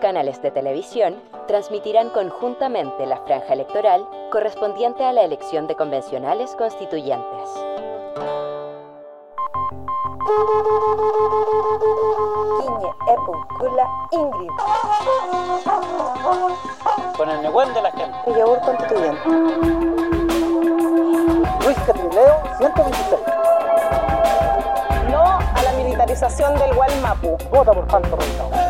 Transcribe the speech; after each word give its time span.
canales 0.00 0.42
de 0.42 0.50
televisión 0.50 1.22
transmitirán 1.46 2.10
conjuntamente 2.10 3.06
la 3.06 3.18
franja 3.18 3.52
electoral 3.52 4.06
correspondiente 4.32 5.04
a 5.04 5.12
la 5.12 5.22
elección 5.22 5.66
de 5.66 5.76
convencionales 5.76 6.56
constituyentes. 6.56 7.48
Ingrid. 14.12 14.50
Con 17.16 17.28
el 17.28 17.42
Nehuen 17.42 17.74
de 17.74 17.82
la 17.82 17.92
gente. 17.92 18.18
Villaur 18.26 18.60
Constituyente. 18.60 19.28
Luis 21.64 21.78
Catrileo, 21.86 22.42
126. 22.58 23.20
No 25.10 25.22
a 25.22 25.62
la 25.62 25.72
militarización 25.72 26.58
del 26.58 26.74
Gualmapu. 26.74 27.36
Vota 27.50 27.72
por 27.72 27.88
Fanto 27.88 28.16
Rentado. 28.16 28.69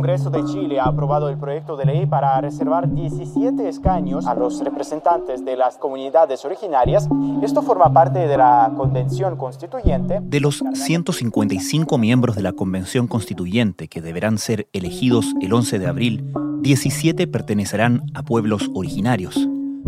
Congreso 0.00 0.30
de 0.30 0.42
Chile 0.46 0.80
ha 0.80 0.84
aprobado 0.84 1.28
el 1.28 1.36
proyecto 1.36 1.76
de 1.76 1.84
ley 1.84 2.06
para 2.06 2.40
reservar 2.40 2.90
17 2.90 3.68
escaños 3.68 4.26
a 4.26 4.34
los 4.34 4.64
representantes 4.64 5.44
de 5.44 5.56
las 5.58 5.76
comunidades 5.76 6.42
originarias. 6.46 7.06
Esto 7.42 7.60
forma 7.60 7.92
parte 7.92 8.20
de 8.20 8.34
la 8.38 8.72
Convención 8.74 9.36
Constituyente. 9.36 10.20
De 10.22 10.40
los 10.40 10.64
155 10.72 11.98
miembros 11.98 12.34
de 12.34 12.42
la 12.42 12.52
Convención 12.52 13.08
Constituyente 13.08 13.88
que 13.88 14.00
deberán 14.00 14.38
ser 14.38 14.68
elegidos 14.72 15.34
el 15.42 15.52
11 15.52 15.78
de 15.78 15.86
abril, 15.86 16.32
17 16.62 17.26
pertenecerán 17.26 18.04
a 18.14 18.22
pueblos 18.22 18.70
originarios. 18.72 19.36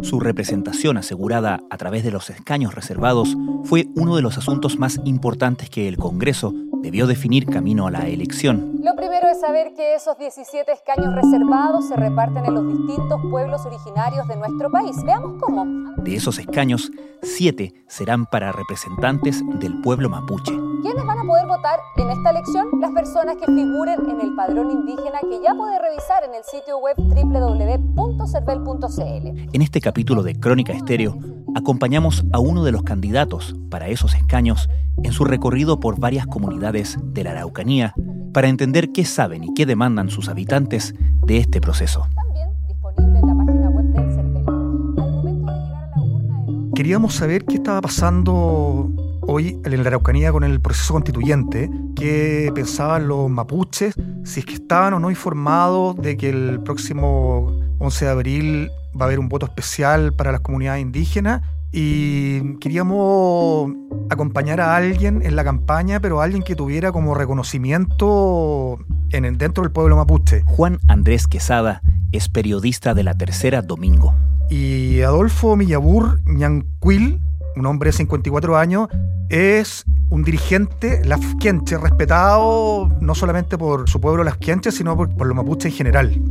Su 0.01 0.19
representación 0.19 0.97
asegurada 0.97 1.61
a 1.71 1.77
través 1.77 2.03
de 2.03 2.11
los 2.11 2.31
escaños 2.31 2.75
reservados 2.75 3.37
fue 3.65 3.89
uno 3.95 4.17
de 4.17 4.23
los 4.23 4.39
asuntos 4.39 4.79
más 4.79 5.01
importantes 5.05 5.69
que 5.71 5.87
el 5.87 5.97
Congreso 5.97 6.55
debió 6.83 7.07
definir 7.07 7.47
camino 7.47 7.87
a 7.87 7.91
la 7.91 8.09
elección. 8.09 8.81
Lo 8.83 8.97
primero 8.97 9.29
es 9.29 9.41
saber 9.41 9.75
que 9.75 9.95
esos 9.95 10.19
17 10.19 10.73
escaños 10.73 11.15
reservados 11.15 11.89
se 11.89 11.97
reparten 11.97 12.45
en 12.45 12.55
los 12.55 12.67
distintos 12.67 13.20
pueblos 13.31 13.65
originarios 13.65 14.27
de 14.27 14.37
nuestro 14.37 14.70
país. 14.70 14.97
Veamos 15.05 15.41
cómo. 15.41 15.65
De 15.98 16.17
esos 16.17 16.39
escaños, 16.39 16.91
siete 17.23 17.73
serán 17.87 18.27
para 18.27 18.51
representantes 18.51 19.43
del 19.61 19.81
pueblo 19.81 20.09
mapuche. 20.09 20.72
¿Quiénes 20.83 21.07
van 21.07 21.19
a 21.21 21.25
poder 21.25 21.47
votar 21.47 21.79
en 21.97 22.11
esta 22.11 22.31
elección? 22.31 22.67
Las 22.81 22.91
personas 22.91 23.37
que 23.37 23.47
figuren 23.47 24.01
en 24.11 24.21
el 24.21 24.35
padrón 24.35 24.73
indígena 24.73 25.21
que 25.21 25.41
ya 25.41 25.55
puede 25.55 25.79
revisar 25.79 26.25
en 26.25 26.35
el 26.35 26.43
sitio 26.43 26.79
web 26.79 26.97
www.cervel.cl. 26.99 29.49
En 29.53 29.63
este 29.63 29.81
capítulo 29.81 30.25
de 30.25 30.35
Crónica 30.35 30.73
Estéreo, 30.73 31.17
acompañamos 31.55 32.25
a 32.33 32.41
uno 32.41 32.65
de 32.65 32.73
los 32.73 32.83
candidatos 32.83 33.55
para 33.71 33.87
esos 33.87 34.15
escaños 34.15 34.69
en 35.05 35.13
su 35.13 35.25
recorrido 35.25 35.79
por 35.79 36.01
varias 36.01 36.27
comunidades 36.27 36.99
de 37.01 37.23
la 37.23 37.31
Araucanía 37.31 37.95
para 38.33 38.49
entender 38.49 38.91
qué 38.91 39.05
saben 39.05 39.45
y 39.45 39.55
qué 39.55 39.67
demandan 39.67 40.11
sus 40.11 40.29
habitantes 40.29 40.97
de 41.25 41.39
este 41.39 41.61
proceso. 41.61 42.09
También 42.17 42.49
disponible 42.67 43.21
en 43.21 43.27
la 43.29 43.37
página 43.37 43.71
web 43.71 43.85
del 43.85 44.11
CERVEL. 44.11 44.49
Al 44.49 45.13
momento 45.13 45.53
de 45.53 45.63
llegar 45.63 45.85
a 45.85 45.91
la 45.97 46.03
urna 46.03 46.45
el 46.48 46.73
Queríamos 46.75 47.15
saber 47.15 47.45
qué 47.45 47.55
estaba 47.55 47.81
pasando 47.81 48.91
hoy 49.23 49.61
en 49.65 49.83
la 49.83 49.89
Araucanía 49.89 50.33
con 50.33 50.45
el 50.45 50.61
proceso 50.61 50.95
constituyente, 50.95 51.71
qué 51.97 52.51
pensaban 52.55 53.09
los 53.09 53.31
mapuches, 53.31 53.95
si 54.25 54.41
es 54.41 54.47
que 54.47 54.55
estaban 54.55 54.95
o 54.95 55.01
no 55.01 55.11
informados 55.11 55.97
de 55.97 56.17
que 56.17 56.29
el 56.31 56.61
próximo 56.61 57.53
11 57.79 58.05
de 58.05 58.11
abril 58.11 58.71
va 58.99 59.05
a 59.05 59.09
haber 59.09 59.19
un 59.19 59.29
voto 59.29 59.47
especial 59.47 60.13
para 60.13 60.33
las 60.33 60.41
comunidades 60.41 60.83
indígenas 60.83 61.43
y 61.73 62.59
queríamos 62.59 63.73
acompañar 64.11 64.61
a 64.61 64.77
alguien 64.77 65.23
en 65.23 65.37
la 65.37 65.43
campaña, 65.43 66.01
pero 66.01 66.21
alguien 66.21 66.43
que 66.43 66.55
tuviera 66.55 66.93
como 66.93 67.15
reconocimiento 67.15 68.79
en 69.11 69.25
el, 69.25 69.39
dentro 69.39 69.63
del 69.63 69.73
pueblo 69.73 69.97
mapuche. 69.97 70.43
Juan 70.45 70.79
Andrés 70.89 71.27
Quesada 71.27 71.81
es 72.13 72.29
periodista 72.29 72.93
de 72.93 73.05
la 73.05 73.15
Tercera 73.15 73.63
Domingo. 73.63 74.15
Y 74.51 75.01
Adolfo 75.01 75.57
Millabur 75.57 76.21
Ñanquil, 76.27 77.23
un 77.57 77.67
hombre 77.67 77.89
de 77.89 77.92
54 77.92 78.57
años, 78.57 78.89
es 79.29 79.85
un 80.11 80.23
dirigente 80.23 81.05
lafquienche, 81.05 81.79
respetado 81.79 82.89
no 83.01 83.14
solamente 83.14 83.57
por 83.57 83.89
su 83.89 84.01
pueblo 84.01 84.24
lafquienche, 84.24 84.70
sino 84.70 84.96
por, 84.96 85.14
por 85.14 85.27
los 85.27 85.36
mapuches 85.36 85.73
en 85.73 85.77
general. 85.77 86.23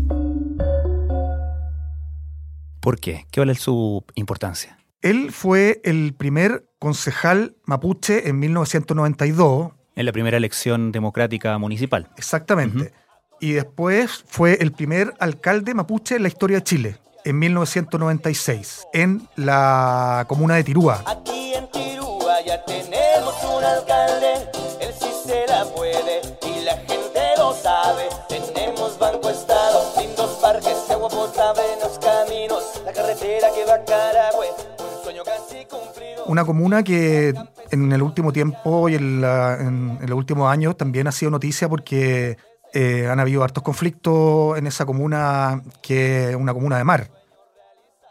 ¿Por 2.80 3.00
qué? 3.00 3.26
¿Qué 3.32 3.40
vale 3.40 3.56
su 3.56 4.04
importancia? 4.16 4.78
Él 5.02 5.32
fue 5.32 5.82
el 5.84 6.14
primer 6.14 6.66
concejal 6.80 7.56
mapuche 7.66 8.28
en 8.28 8.40
1992. 8.40 9.72
En 9.96 10.06
la 10.06 10.12
primera 10.12 10.38
elección 10.38 10.92
democrática 10.92 11.58
municipal. 11.58 12.10
Exactamente. 12.18 12.94
Y 13.40 13.54
después 13.54 14.24
fue 14.28 14.58
el 14.62 14.72
primer 14.72 15.14
alcalde 15.20 15.74
mapuche 15.74 16.16
en 16.16 16.24
la 16.24 16.28
historia 16.28 16.58
de 16.58 16.64
Chile, 16.64 16.98
en 17.24 17.40
1996, 17.40 18.88
en 18.94 19.28
la 19.36 20.26
comuna 20.28 20.56
de 20.56 20.64
Tirúa. 20.64 21.04
Aquí 21.06 21.54
en 21.54 21.68
Tirúa 21.72 22.42
ya 22.46 22.64
tenemos 22.66 23.34
un 23.44 23.64
alcalde, 23.64 24.34
él 24.82 24.94
sí 25.00 25.10
se 25.26 25.46
la 25.48 25.66
puede 25.66 26.22
y 26.48 26.64
la 26.64 26.74
gente 26.78 27.20
lo 27.38 27.54
sabe. 27.54 28.04
Tenemos 28.30 28.98
banco 29.00 29.30
estado, 29.30 29.84
lindos 30.00 30.32
parques, 30.42 30.76
agua 30.90 31.10
potable 31.10 31.62
en 31.74 31.80
los 31.80 32.00
caminos, 32.00 32.64
la 32.86 32.94
carretera 32.94 33.48
que 33.54 33.66
va 33.66 33.76
a 33.76 33.86
Carahue, 33.86 34.48
un 34.80 35.04
sueño 35.04 35.24
casi 35.24 35.66
cumplido. 35.66 36.26
Una 36.26 36.46
comuna 36.46 36.84
que 36.84 37.34
en 37.72 37.92
el 37.92 38.02
último 38.02 38.32
tiempo 38.34 38.90
y 38.90 38.96
en, 38.96 39.22
la- 39.22 39.56
en- 39.60 39.98
en 40.02 40.10
los 40.10 40.18
últimos 40.18 40.52
años 40.52 40.78
también 40.78 41.08
ha 41.08 41.12
sido 41.12 41.32
noticia 41.32 41.68
porque 41.70 42.38
eh, 42.74 43.08
han 43.08 43.20
habido 43.20 43.44
hartos 43.44 43.64
conflictos 43.64 44.58
en 44.58 44.68
esa 44.68 44.86
comuna 44.86 45.62
que 45.82 46.30
es 46.32 46.36
una 46.36 46.54
comuna 46.54 46.78
de 46.78 46.84
mar. 46.84 47.10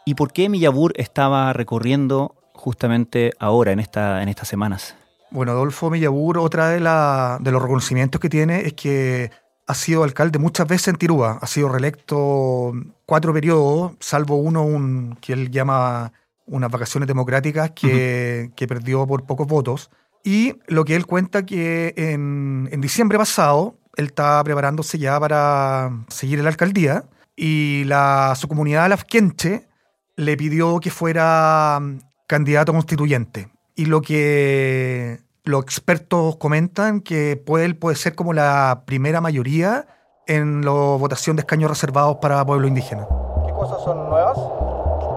¿Y 0.05 0.15
por 0.15 0.33
qué 0.33 0.49
Millabur 0.49 0.93
estaba 0.95 1.53
recorriendo 1.53 2.35
justamente 2.53 3.31
ahora, 3.39 3.71
en, 3.71 3.79
esta, 3.79 4.21
en 4.23 4.29
estas 4.29 4.47
semanas? 4.47 4.95
Bueno, 5.29 5.51
Adolfo 5.53 5.89
Millabur, 5.89 6.37
otra 6.37 6.69
de, 6.69 6.79
la- 6.79 7.37
de 7.39 7.51
los 7.51 7.61
reconocimientos 7.61 8.19
que 8.19 8.29
tiene 8.29 8.61
es 8.61 8.73
que 8.73 9.31
ha 9.67 9.73
sido 9.73 10.03
alcalde 10.03 10.39
muchas 10.39 10.67
veces 10.67 10.89
en 10.89 10.95
Tirúa. 10.97 11.39
Ha 11.41 11.47
sido 11.47 11.69
reelecto 11.69 12.73
cuatro 13.05 13.31
periodos, 13.33 13.93
salvo 13.99 14.35
uno 14.35 14.63
un, 14.63 15.17
que 15.21 15.33
él 15.33 15.49
llama 15.51 16.11
unas 16.45 16.69
vacaciones 16.69 17.07
democráticas 17.07 17.71
que, 17.71 18.51
que 18.55 18.67
perdió 18.67 19.07
por 19.07 19.23
pocos 19.25 19.47
votos. 19.47 19.89
Y 20.23 20.55
lo 20.67 20.83
que 20.83 20.95
él 20.95 21.05
cuenta 21.05 21.45
que 21.45 21.93
en, 21.95 22.67
en 22.71 22.81
diciembre 22.81 23.17
pasado 23.17 23.75
él 23.97 24.05
estaba 24.05 24.43
preparándose 24.43 24.97
ya 24.97 25.19
para 25.19 25.91
seguir 26.07 26.39
en 26.39 26.45
la 26.45 26.51
alcaldía 26.51 27.03
y 27.35 27.83
la, 27.85 28.33
su 28.35 28.47
comunidad 28.47 28.89
lafquenche 28.89 29.67
le 30.15 30.37
pidió 30.37 30.79
que 30.79 30.91
fuera 30.91 31.79
mm, 31.81 31.99
candidato 32.27 32.73
constituyente. 32.73 33.49
Y 33.75 33.85
lo 33.85 34.01
que 34.01 35.19
los 35.43 35.63
expertos 35.63 36.35
comentan 36.37 37.01
que 37.01 37.41
puede, 37.43 37.65
él 37.65 37.77
puede 37.77 37.95
ser 37.95 38.15
como 38.15 38.33
la 38.33 38.83
primera 38.85 39.21
mayoría 39.21 39.87
en 40.27 40.63
la 40.63 40.71
votación 40.71 41.35
de 41.35 41.41
escaños 41.41 41.69
reservados 41.69 42.17
para 42.21 42.45
pueblos 42.45 42.67
indígenas. 42.67 43.07
¿Qué 43.45 43.53
cosas 43.53 43.81
son 43.83 44.09
nuevas? 44.09 44.37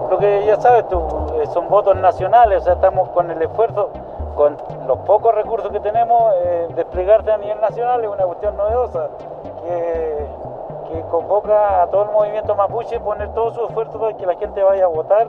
Lo 0.09 0.17
que 0.19 0.45
ya 0.47 0.59
sabes 0.59 0.87
tú, 0.89 0.97
eh, 1.41 1.47
son 1.53 1.67
votos 1.69 1.95
nacionales, 1.97 2.61
o 2.61 2.65
sea, 2.65 2.73
estamos 2.73 3.09
con 3.09 3.29
el 3.29 3.41
esfuerzo, 3.41 3.91
con 4.35 4.57
los 4.87 4.97
pocos 4.99 5.33
recursos 5.33 5.71
que 5.71 5.79
tenemos, 5.79 6.33
eh, 6.43 6.67
desplegarte 6.75 7.31
a 7.31 7.37
nivel 7.37 7.59
nacional 7.61 8.03
es 8.03 8.09
una 8.09 8.25
cuestión 8.25 8.55
novedosa, 8.57 9.07
que, 9.63 10.27
que 10.91 11.01
convoca 11.09 11.81
a 11.83 11.87
todo 11.87 12.03
el 12.03 12.11
movimiento 12.11 12.55
mapuche, 12.55 12.99
poner 12.99 13.29
todo 13.33 13.51
su 13.53 13.65
esfuerzo 13.65 13.99
para 13.99 14.15
que 14.15 14.25
la 14.25 14.35
gente 14.35 14.61
vaya 14.61 14.85
a 14.85 14.87
votar, 14.87 15.27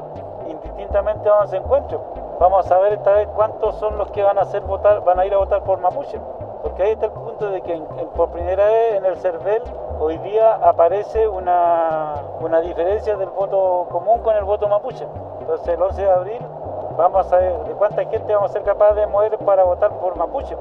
indistintamente 0.49 1.29
donde 1.29 1.49
se 1.49 1.57
encuentre. 1.57 1.99
Vamos 2.39 2.67
a 2.67 2.69
saber 2.69 2.93
esta 2.95 3.13
vez 3.15 3.29
cuántos 3.35 3.77
son 3.77 3.97
los 3.97 4.11
que 4.11 4.23
van 4.23 4.39
a 4.39 4.43
hacer 4.43 4.61
votar, 4.63 5.03
van 5.05 5.19
a 5.19 5.25
ir 5.27 5.33
a 5.35 5.39
votar 5.39 5.63
por 5.63 5.79
mapuche. 5.81 6.19
Porque 6.63 6.83
ahí 6.83 6.91
está 6.93 7.07
el 7.07 7.13
punto 7.13 7.49
de 7.51 7.63
que 7.63 7.75
en- 7.75 7.87
en- 7.99 8.09
por 8.09 8.29
primera 8.31 8.67
vez 8.67 8.95
en 8.95 9.05
el 9.07 9.17
CERVEL 9.19 9.63
hoy 10.01 10.19
día 10.19 10.55
aparece 10.57 11.27
una, 11.29 12.17
una 12.41 12.61
diferencia 12.61 13.17
del 13.17 13.31
voto 13.31 13.87
común 13.91 14.19
con 14.21 14.37
el 14.37 14.45
voto 14.45 14.69
mapuche. 14.69 15.07
Entonces 15.41 15.69
el 15.69 15.81
11 15.83 16.03
de 16.03 16.11
abril 16.11 16.47
vamos 16.97 17.33
a 17.33 17.37
ver 17.37 17.53
de 17.69 17.75
cuánta 17.75 18.05
gente 18.11 18.35
vamos 18.35 18.51
a 18.51 18.53
ser 18.53 18.63
capaces 18.63 18.97
de 18.97 19.07
mover 19.07 19.37
para 19.45 19.65
votar 19.65 19.91
por 19.99 20.17
mapuche. 20.17 20.57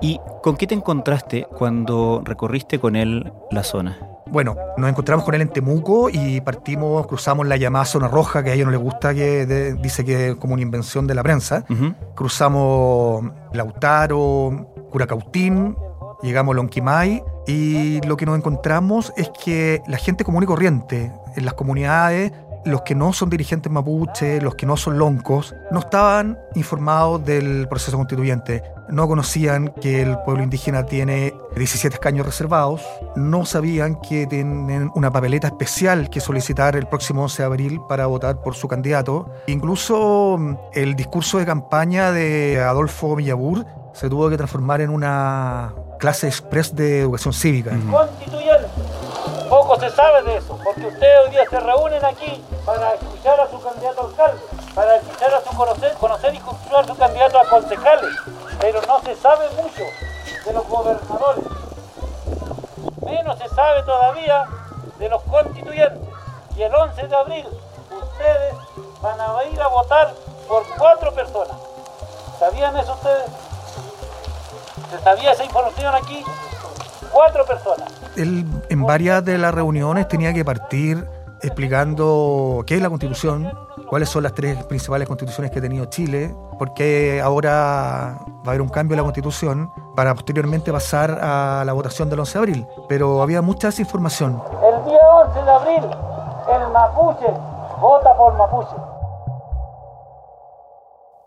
¿Y 0.00 0.20
con 0.42 0.56
qué 0.56 0.66
te 0.66 0.74
encontraste 0.74 1.46
cuando 1.56 2.22
recorriste 2.24 2.78
con 2.80 2.96
él 2.96 3.32
la 3.50 3.62
zona? 3.62 3.98
Bueno, 4.26 4.56
nos 4.78 4.88
encontramos 4.88 5.24
con 5.26 5.34
él 5.34 5.42
en 5.42 5.50
Temuco 5.50 6.08
y 6.10 6.40
partimos, 6.40 7.06
cruzamos 7.06 7.46
la 7.46 7.56
llamada 7.58 7.84
zona 7.84 8.08
roja, 8.08 8.42
que 8.42 8.50
a 8.50 8.54
ellos 8.54 8.64
no 8.66 8.72
les 8.72 8.80
gusta, 8.80 9.12
que 9.14 9.44
de- 9.46 9.74
dice 9.74 10.04
que 10.06 10.28
es 10.30 10.34
como 10.36 10.54
una 10.54 10.62
invención 10.62 11.06
de 11.06 11.14
la 11.14 11.22
prensa. 11.22 11.64
Ujú. 11.68 11.92
Cruzamos 12.14 13.24
Lautaro, 13.52 14.66
Curacautín, 14.90 15.76
llegamos 16.22 16.54
a 16.54 16.56
Lonquimay 16.56 17.22
y 17.46 18.00
lo 18.06 18.16
que 18.16 18.24
nos 18.26 18.36
encontramos 18.38 19.12
es 19.16 19.28
que 19.44 19.82
la 19.86 19.98
gente 19.98 20.24
común 20.24 20.42
y 20.44 20.46
corriente 20.46 21.12
en 21.36 21.44
las 21.44 21.54
comunidades, 21.54 22.32
los 22.64 22.82
que 22.82 22.94
no 22.94 23.12
son 23.12 23.30
dirigentes 23.30 23.70
mapuche, 23.70 24.40
los 24.40 24.54
que 24.54 24.66
no 24.66 24.76
son 24.76 24.98
loncos, 24.98 25.54
no 25.70 25.80
estaban 25.80 26.38
informados 26.54 27.24
del 27.24 27.68
proceso 27.68 27.96
constituyente. 27.96 28.62
No 28.88 29.08
conocían 29.08 29.72
que 29.80 30.02
el 30.02 30.18
pueblo 30.18 30.42
indígena 30.42 30.84
tiene 30.84 31.34
17 31.56 31.94
escaños 31.94 32.26
reservados, 32.26 32.82
no 33.16 33.44
sabían 33.44 34.00
que 34.00 34.26
tienen 34.26 34.90
una 34.94 35.10
papeleta 35.10 35.48
especial 35.48 36.10
que 36.10 36.20
solicitar 36.20 36.76
el 36.76 36.86
próximo 36.86 37.22
11 37.22 37.42
de 37.42 37.46
abril 37.46 37.80
para 37.88 38.06
votar 38.06 38.40
por 38.42 38.54
su 38.54 38.68
candidato. 38.68 39.32
Incluso 39.46 40.36
mm, 40.38 40.56
el 40.74 40.94
discurso 40.94 41.38
de 41.38 41.46
campaña 41.46 42.12
de 42.12 42.60
Adolfo 42.60 43.16
Millabur 43.16 43.64
se 43.94 44.08
tuvo 44.08 44.28
que 44.30 44.36
transformar 44.36 44.80
en 44.80 44.90
una 44.90 45.74
clase 45.98 46.26
express 46.26 46.74
de 46.74 47.00
educación 47.00 47.32
cívica. 47.32 47.70
Constituyente. 47.90 48.51
Poco 49.72 49.88
se 49.88 49.96
sabe 49.96 50.22
de 50.24 50.36
eso, 50.36 50.58
porque 50.62 50.86
ustedes 50.86 51.24
hoy 51.24 51.30
día 51.30 51.44
se 51.48 51.58
reúnen 51.58 52.04
aquí 52.04 52.44
para 52.66 52.92
escuchar 52.92 53.40
a 53.40 53.50
su 53.50 53.58
candidato 53.58 54.02
a 54.02 54.04
alcalde, 54.04 54.42
para 54.74 54.96
escuchar 54.96 55.34
a 55.34 55.40
su 55.40 55.56
conocer, 55.56 55.94
conocer 55.94 56.34
y 56.34 56.36
escuchar 56.36 56.84
a 56.84 56.86
su 56.86 56.94
candidato 56.94 57.40
a 57.40 57.44
concejales, 57.46 58.14
pero 58.60 58.82
no 58.82 59.00
se 59.00 59.16
sabe 59.16 59.48
mucho 59.56 59.82
de 60.44 60.52
los 60.52 60.68
gobernadores. 60.68 61.44
Menos 63.02 63.38
se 63.38 63.48
sabe 63.48 63.82
todavía 63.84 64.46
de 64.98 65.08
los 65.08 65.22
constituyentes. 65.22 66.02
Y 66.54 66.62
el 66.64 66.74
11 66.74 67.08
de 67.08 67.16
abril 67.16 67.46
ustedes 67.90 68.54
van 69.00 69.18
a 69.18 69.44
ir 69.44 69.62
a 69.62 69.68
votar 69.68 70.12
por 70.48 70.64
cuatro 70.76 71.14
personas. 71.14 71.56
¿Sabían 72.38 72.76
eso 72.76 72.92
ustedes? 72.92 73.30
¿Se 74.90 74.98
sabía 74.98 75.32
esa 75.32 75.44
información 75.44 75.94
aquí? 75.94 76.22
Cuatro 77.10 77.46
personas. 77.46 77.90
En 78.82 78.86
varias 78.86 79.24
de 79.24 79.38
las 79.38 79.54
reuniones 79.54 80.08
tenía 80.08 80.34
que 80.34 80.44
partir 80.44 81.08
explicando 81.40 82.64
qué 82.66 82.74
es 82.74 82.82
la 82.82 82.88
constitución, 82.88 83.48
cuáles 83.88 84.08
son 84.08 84.24
las 84.24 84.34
tres 84.34 84.64
principales 84.64 85.06
constituciones 85.06 85.52
que 85.52 85.60
ha 85.60 85.62
tenido 85.62 85.84
Chile, 85.84 86.34
porque 86.58 87.20
ahora 87.20 88.18
va 88.44 88.46
a 88.46 88.48
haber 88.48 88.60
un 88.60 88.68
cambio 88.68 88.94
en 88.94 88.98
la 88.98 89.04
constitución 89.04 89.70
para 89.94 90.12
posteriormente 90.14 90.72
pasar 90.72 91.16
a 91.22 91.62
la 91.64 91.72
votación 91.72 92.10
del 92.10 92.18
11 92.18 92.32
de 92.32 92.38
abril. 92.38 92.66
Pero 92.88 93.22
había 93.22 93.40
mucha 93.40 93.68
desinformación. 93.68 94.42
El 94.64 94.84
día 94.84 94.98
11 95.26 95.42
de 95.42 95.50
abril, 95.50 95.84
el 96.52 96.72
mapuche 96.72 97.26
vota 97.80 98.16
por 98.16 98.34
mapuche. 98.36 98.74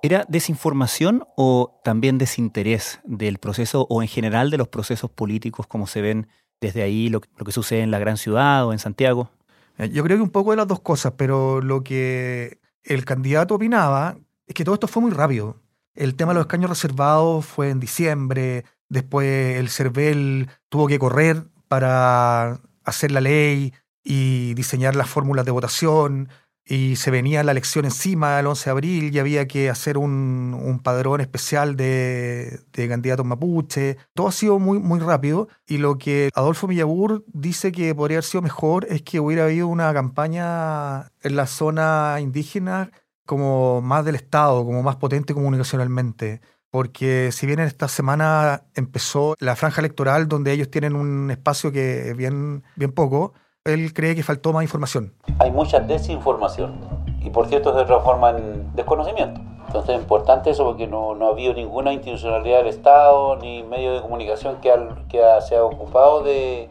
¿Era 0.02 0.26
desinformación 0.28 1.26
o 1.38 1.80
también 1.84 2.18
desinterés 2.18 3.00
del 3.06 3.38
proceso 3.40 3.88
o 3.90 4.02
en 4.02 4.10
general 4.10 4.52
de 4.52 4.58
los 4.58 4.68
procesos 4.68 5.10
políticos 5.10 5.68
como 5.68 5.88
se 5.88 6.02
ven 6.02 6.28
desde 6.62 6.82
ahí, 6.84 7.10
lo, 7.10 7.22
lo 7.38 7.46
que 7.46 7.52
sucede 7.52 7.82
en 7.82 7.92
la 7.92 8.00
gran 8.00 8.18
ciudad 8.18 8.66
o 8.66 8.74
en 8.74 8.80
Santiago? 8.80 9.30
Eh, 9.78 9.90
Yo 9.90 10.04
creo 10.04 10.18
que 10.18 10.24
un 10.24 10.30
poco 10.30 10.52
de 10.52 10.58
las 10.58 10.68
dos 10.68 10.80
cosas, 10.80 11.14
pero 11.18 11.62
lo 11.62 11.84
que 11.84 12.60
el 12.84 13.06
candidato 13.06 13.56
opinaba 13.56 14.18
es 14.48 14.54
que 14.54 14.64
todo 14.64 14.76
esto 14.76 14.88
fue 14.88 15.02
muy 15.02 15.12
rápido. 15.12 15.58
El 15.94 16.16
tema 16.16 16.32
de 16.34 16.36
los 16.36 16.46
escaños 16.46 16.70
reservados 16.70 17.46
fue 17.46 17.70
en 17.70 17.80
diciembre, 17.80 18.66
después 18.90 19.58
el 19.58 19.70
CERVEL 19.70 20.50
tuvo 20.70 20.88
que 20.88 21.00
correr 21.00 21.46
para 21.68 22.60
hacer 22.84 23.12
la 23.12 23.22
ley 23.22 23.74
y 24.04 24.54
diseñar 24.54 24.96
las 24.96 25.10
fórmulas 25.10 25.46
de 25.46 25.52
votación, 25.52 26.30
y 26.68 26.96
se 26.96 27.12
venía 27.12 27.44
la 27.44 27.52
elección 27.52 27.86
encima 27.86 28.40
el 28.40 28.48
11 28.48 28.66
de 28.66 28.72
abril 28.72 29.16
y 29.16 29.20
había 29.20 29.48
que 29.48 29.70
hacer 29.70 29.98
un, 29.98 30.60
un 30.60 30.80
padrón 30.80 31.22
especial 31.22 31.76
de, 31.76 32.60
de 32.74 32.90
candidatos 32.90 33.26
mapuche. 33.26 33.98
Todo 34.14 34.28
ha 34.28 34.32
sido 34.32 34.58
muy, 34.58 34.80
muy 34.80 35.00
rápido 35.00 35.48
y 35.68 35.78
lo 35.78 35.98
que 36.00 36.30
Adolfo 36.34 36.68
Millabur 36.68 37.24
dice 37.28 37.72
que 37.72 37.94
podría 37.94 38.18
haber 38.18 38.24
sido 38.24 38.42
mejor 38.42 38.88
es 38.90 39.04
que 39.04 39.20
hubiera 39.20 39.44
habido 39.46 39.68
una 39.68 39.94
campaña 39.94 41.12
en 41.22 41.36
la 41.36 41.46
zona 41.46 42.18
indígena 42.20 42.92
como 43.26 43.82
más 43.82 44.04
del 44.06 44.16
Estado, 44.16 44.66
como 44.66 44.82
más 44.82 44.96
potente 44.96 45.34
comunicacionalmente. 45.34 46.42
Porque 46.72 47.32
si 47.32 47.46
bien 47.46 47.60
en 47.60 47.68
esta 47.68 47.88
semana 47.88 48.64
empezó 48.74 49.36
la 49.40 49.56
franja 49.56 49.82
electoral 49.82 50.28
donde 50.28 50.52
ellos 50.52 50.70
tienen 50.70 50.96
un 50.96 51.32
espacio 51.32 51.72
que 51.72 52.10
es 52.10 52.18
bien, 52.18 52.64
bien 52.76 52.92
poco, 52.92 53.34
él 53.66 53.94
cree 53.94 54.16
que 54.16 54.22
faltó 54.22 54.54
más 54.54 54.64
información. 54.64 55.12
Hay 55.40 55.50
mucha 55.52 55.80
desinformación 55.80 56.76
y 57.22 57.32
por 57.32 57.48
cierto 57.48 57.78
se 57.78 57.84
transforma 57.86 58.30
en 58.30 58.72
desconocimiento. 58.76 59.42
Entonces 59.66 59.96
es 59.96 60.02
importante 60.02 60.52
eso 60.52 60.64
porque 60.66 60.86
no, 60.88 61.16
no 61.16 61.28
ha 61.28 61.32
habido 61.32 61.54
ninguna 61.56 61.92
institucionalidad 61.92 62.60
del 62.60 62.68
Estado 62.68 63.36
ni 63.38 63.64
medio 63.64 63.94
de 63.94 64.02
comunicación 64.02 64.58
que, 64.62 64.72
al- 64.72 65.08
que 65.10 65.20
se 65.42 65.56
ha 65.56 65.64
ocupado 65.64 66.22
de, 66.22 66.70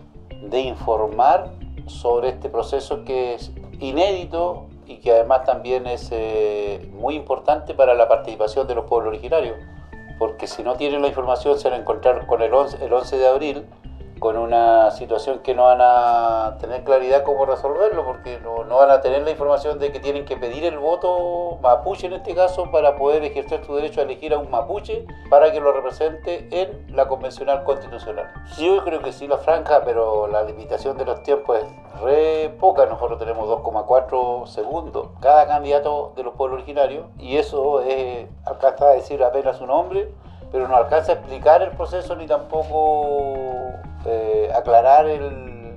de 0.48 0.60
informar 0.60 1.50
sobre 1.86 2.28
este 2.28 2.48
proceso 2.48 3.04
que 3.04 3.34
es 3.34 3.50
inédito 3.80 4.66
y 4.86 4.98
que 4.98 5.10
además 5.10 5.42
también 5.44 5.88
es 5.88 6.08
eh, 6.12 6.88
muy 6.94 7.16
importante 7.16 7.74
para 7.74 7.94
la 7.94 8.06
participación 8.06 8.68
de 8.68 8.76
los 8.76 8.84
pueblos 8.84 9.08
originarios. 9.08 9.56
Porque 10.16 10.46
si 10.46 10.62
no 10.62 10.74
tienen 10.76 11.02
la 11.02 11.08
información 11.08 11.58
se 11.58 11.68
van 11.68 11.80
a 11.80 11.82
encontrar 11.82 12.26
con 12.28 12.40
el 12.40 12.54
11, 12.54 12.84
el 12.84 12.92
11 12.92 13.18
de 13.18 13.26
abril 13.26 13.64
con 14.24 14.38
una 14.38 14.90
situación 14.90 15.40
que 15.40 15.54
no 15.54 15.64
van 15.64 15.82
a 15.82 16.56
tener 16.58 16.82
claridad 16.82 17.24
cómo 17.24 17.44
resolverlo, 17.44 18.06
porque 18.06 18.40
no, 18.40 18.64
no 18.64 18.76
van 18.76 18.90
a 18.90 19.02
tener 19.02 19.20
la 19.20 19.30
información 19.30 19.78
de 19.78 19.92
que 19.92 20.00
tienen 20.00 20.24
que 20.24 20.34
pedir 20.34 20.64
el 20.64 20.78
voto 20.78 21.58
mapuche 21.60 22.06
en 22.06 22.14
este 22.14 22.34
caso 22.34 22.70
para 22.70 22.96
poder 22.96 23.22
ejercer 23.22 23.62
su 23.66 23.74
derecho 23.74 24.00
a 24.00 24.04
elegir 24.04 24.32
a 24.32 24.38
un 24.38 24.50
mapuche 24.50 25.04
para 25.28 25.52
que 25.52 25.60
lo 25.60 25.72
represente 25.72 26.48
en 26.50 26.96
la 26.96 27.06
convencional 27.06 27.64
constitucional. 27.64 28.32
Yo 28.56 28.82
creo 28.82 29.02
que 29.02 29.12
sí 29.12 29.28
la 29.28 29.36
franja, 29.36 29.82
pero 29.84 30.26
la 30.26 30.42
limitación 30.42 30.96
de 30.96 31.04
los 31.04 31.22
tiempos 31.22 31.58
es 31.58 32.00
re 32.00 32.48
poca. 32.58 32.86
Nosotros 32.86 33.18
tenemos 33.18 33.46
2,4 33.46 34.46
segundos 34.46 35.08
cada 35.20 35.46
candidato 35.46 36.14
de 36.16 36.22
los 36.22 36.32
pueblos 36.32 36.62
originarios 36.62 37.08
y 37.18 37.36
eso 37.36 37.82
es, 37.82 38.26
alcanza 38.46 38.86
a 38.86 38.92
decir 38.92 39.22
apenas 39.22 39.58
su 39.58 39.66
nombre 39.66 40.14
pero 40.54 40.68
no 40.68 40.76
alcanza 40.76 41.10
a 41.10 41.14
explicar 41.16 41.62
el 41.62 41.72
proceso 41.72 42.14
ni 42.14 42.28
tampoco 42.28 43.72
eh, 44.06 44.48
aclarar 44.54 45.04
el, 45.04 45.74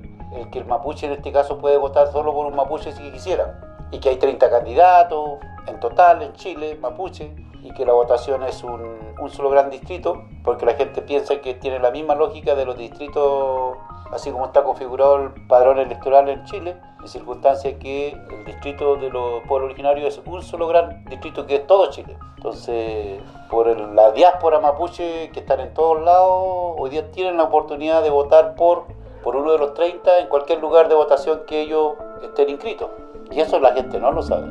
que 0.52 0.60
el 0.60 0.66
mapuche 0.66 1.06
en 1.06 1.14
este 1.14 1.32
caso 1.32 1.58
puede 1.58 1.76
votar 1.76 2.12
solo 2.12 2.32
por 2.32 2.46
un 2.46 2.54
mapuche 2.54 2.92
si 2.92 3.10
quisiera. 3.10 3.58
Y 3.90 3.98
que 3.98 4.10
hay 4.10 4.18
30 4.18 4.48
candidatos 4.48 5.40
en 5.66 5.80
total 5.80 6.22
en 6.22 6.32
Chile, 6.34 6.78
mapuche, 6.80 7.34
y 7.60 7.72
que 7.74 7.84
la 7.84 7.92
votación 7.92 8.44
es 8.44 8.62
un 8.62 9.28
solo 9.30 9.50
gran 9.50 9.68
distrito, 9.68 10.22
porque 10.44 10.64
la 10.64 10.74
gente 10.74 11.02
piensa 11.02 11.40
que 11.40 11.54
tiene 11.54 11.80
la 11.80 11.90
misma 11.90 12.14
lógica 12.14 12.54
de 12.54 12.64
los 12.64 12.78
distritos, 12.78 13.78
así 14.12 14.30
como 14.30 14.46
está 14.46 14.64
configurado 14.64 15.16
el 15.16 15.46
padrón 15.46 15.78
electoral 15.78 16.28
en 16.28 16.44
Chile, 16.44 16.76
en 17.00 17.08
circunstancia 17.08 17.78
que 17.78 18.10
el 18.10 18.44
distrito 18.44 18.96
de 18.96 19.10
los 19.10 19.42
pueblos 19.42 19.70
originarios 19.70 20.18
es 20.18 20.22
un 20.26 20.42
solo 20.42 20.66
gran 20.68 21.04
distrito 21.04 21.46
que 21.46 21.56
es 21.56 21.66
todo 21.66 21.90
Chile. 21.90 22.16
Entonces, 22.36 23.20
por 23.50 23.68
la 23.94 24.12
diáspora 24.12 24.60
mapuche 24.60 25.30
que 25.30 25.40
están 25.40 25.60
en 25.60 25.74
todos 25.74 26.02
lados, 26.02 26.74
hoy 26.78 26.90
día 26.90 27.10
tienen 27.10 27.36
la 27.36 27.44
oportunidad 27.44 28.02
de 28.02 28.10
votar 28.10 28.54
por, 28.54 28.86
por 29.22 29.36
uno 29.36 29.52
de 29.52 29.58
los 29.58 29.74
30 29.74 30.20
en 30.20 30.28
cualquier 30.28 30.60
lugar 30.60 30.88
de 30.88 30.94
votación 30.94 31.42
que 31.46 31.62
ellos 31.62 31.94
estén 32.22 32.48
inscritos. 32.50 32.90
Y 33.30 33.40
eso 33.40 33.60
la 33.60 33.74
gente 33.74 33.98
no 33.98 34.12
lo 34.12 34.22
sabe. 34.22 34.48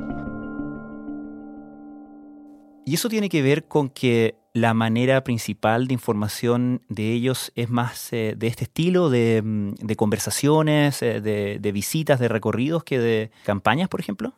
Y 2.86 2.94
eso 2.94 3.10
tiene 3.10 3.28
que 3.28 3.42
ver 3.42 3.68
con 3.68 3.90
que 3.90 4.36
la 4.62 4.74
manera 4.74 5.24
principal 5.24 5.88
de 5.88 5.94
información 5.94 6.82
de 6.90 7.12
ellos 7.14 7.52
es 7.56 7.70
más 7.70 8.12
eh, 8.12 8.34
de 8.38 8.48
este 8.48 8.64
estilo, 8.64 9.10
de, 9.10 9.42
mm, 9.44 9.94
conversaciones, 9.96 11.02
eh, 11.02 11.22
de, 11.22 11.60
de 11.60 11.72
visitas, 11.72 12.20
de 12.20 12.28
recorridos, 12.28 12.84
que 12.84 13.00
de 13.00 13.32
campañas, 13.46 13.88
por 13.90 14.00
ejemplo. 14.00 14.34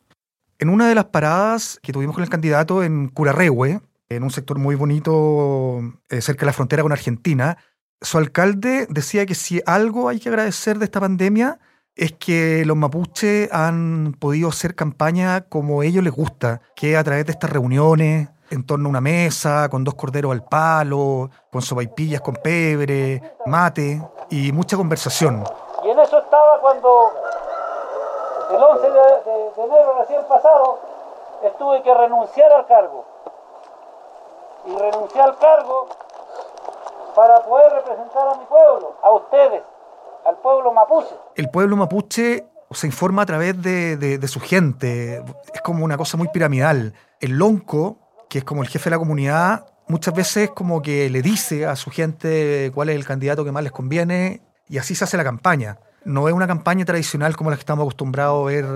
En 0.58 0.68
una 0.68 0.88
de 0.88 0.94
las 0.94 1.06
paradas 1.06 1.80
que 1.82 1.92
tuvimos 1.92 2.14
con 2.14 2.22
el 2.22 2.30
candidato 2.30 2.82
en 2.82 3.08
Curarrehue, 3.08 3.80
en 4.10 4.22
un 4.22 4.30
sector 4.30 4.58
muy 4.58 4.74
bonito 4.74 5.80
eh, 6.10 6.20
cerca 6.20 6.40
de 6.40 6.46
la 6.46 6.52
frontera 6.52 6.82
con 6.82 6.92
Argentina, 6.92 7.56
su 8.02 8.18
alcalde 8.18 8.86
decía 8.90 9.24
que 9.24 9.34
si 9.34 9.62
algo 9.64 10.08
hay 10.08 10.20
que 10.20 10.28
agradecer 10.28 10.78
de 10.78 10.84
esta 10.84 11.00
pandemia 11.00 11.58
es 11.96 12.12
que 12.12 12.64
los 12.66 12.76
mapuches 12.76 13.50
han 13.52 14.14
podido 14.18 14.48
hacer 14.48 14.74
campaña 14.74 15.42
como 15.42 15.80
a 15.80 15.86
ellos 15.86 16.04
les 16.04 16.12
gusta, 16.12 16.62
que 16.76 16.96
a 16.96 17.04
través 17.04 17.26
de 17.26 17.32
estas 17.32 17.50
reuniones, 17.50 18.28
en 18.50 18.66
torno 18.66 18.88
a 18.88 18.90
una 18.90 19.00
mesa, 19.00 19.68
con 19.68 19.84
dos 19.84 19.94
corderos 19.94 20.32
al 20.32 20.42
palo, 20.44 21.30
con 21.50 21.62
sopaipillas 21.62 22.20
con 22.20 22.34
pebre, 22.34 23.34
mate 23.46 24.02
y 24.30 24.52
mucha 24.52 24.76
conversación. 24.76 25.44
Y 25.84 25.88
en 25.90 25.98
eso 26.00 26.18
estaba 26.18 26.60
cuando 26.60 27.12
el 28.50 28.62
11 28.62 28.82
de, 28.82 28.90
de- 28.90 29.50
de 29.56 29.62
enero 29.64 29.94
recién 30.00 30.22
pasado 30.28 30.78
estuve 31.44 31.82
que 31.82 31.94
renunciar 31.94 32.52
al 32.52 32.66
cargo. 32.66 33.04
Y 34.66 34.76
renuncié 34.76 35.20
al 35.22 35.38
cargo 35.38 35.88
para 37.14 37.40
poder 37.42 37.72
representar 37.72 38.28
a 38.28 38.34
mi 38.36 38.44
pueblo, 38.44 38.94
a 39.02 39.10
ustedes, 39.12 39.62
al 40.24 40.36
pueblo 40.36 40.72
mapuche. 40.72 41.14
El 41.34 41.50
pueblo 41.50 41.76
mapuche 41.76 42.46
se 42.70 42.86
informa 42.86 43.22
a 43.22 43.26
través 43.26 43.60
de, 43.62 43.96
de, 43.96 44.18
de, 44.18 44.28
su 44.28 44.38
gente. 44.40 45.24
Es 45.52 45.60
como 45.62 45.84
una 45.84 45.96
cosa 45.96 46.16
muy 46.16 46.28
piramidal. 46.28 46.94
El 47.20 47.32
lonco, 47.38 47.96
que 48.30 48.38
es 48.38 48.44
como 48.44 48.62
el 48.62 48.68
jefe 48.68 48.84
de 48.84 48.94
la 48.94 48.98
comunidad, 48.98 49.66
muchas 49.88 50.14
veces 50.14 50.50
como 50.50 50.80
que 50.80 51.10
le 51.10 51.20
dice 51.20 51.66
a 51.66 51.76
su 51.76 51.90
gente 51.90 52.70
cuál 52.72 52.88
es 52.88 52.96
el 52.96 53.04
candidato 53.04 53.44
que 53.44 53.52
más 53.52 53.62
les 53.62 53.72
conviene 53.72 54.40
y 54.68 54.78
así 54.78 54.94
se 54.94 55.04
hace 55.04 55.16
la 55.16 55.24
campaña. 55.24 55.78
No 56.04 56.28
es 56.28 56.32
una 56.32 56.46
campaña 56.46 56.84
tradicional 56.84 57.36
como 57.36 57.50
la 57.50 57.56
que 57.56 57.60
estamos 57.60 57.82
acostumbrados 57.82 58.42
a 58.42 58.46
ver 58.46 58.66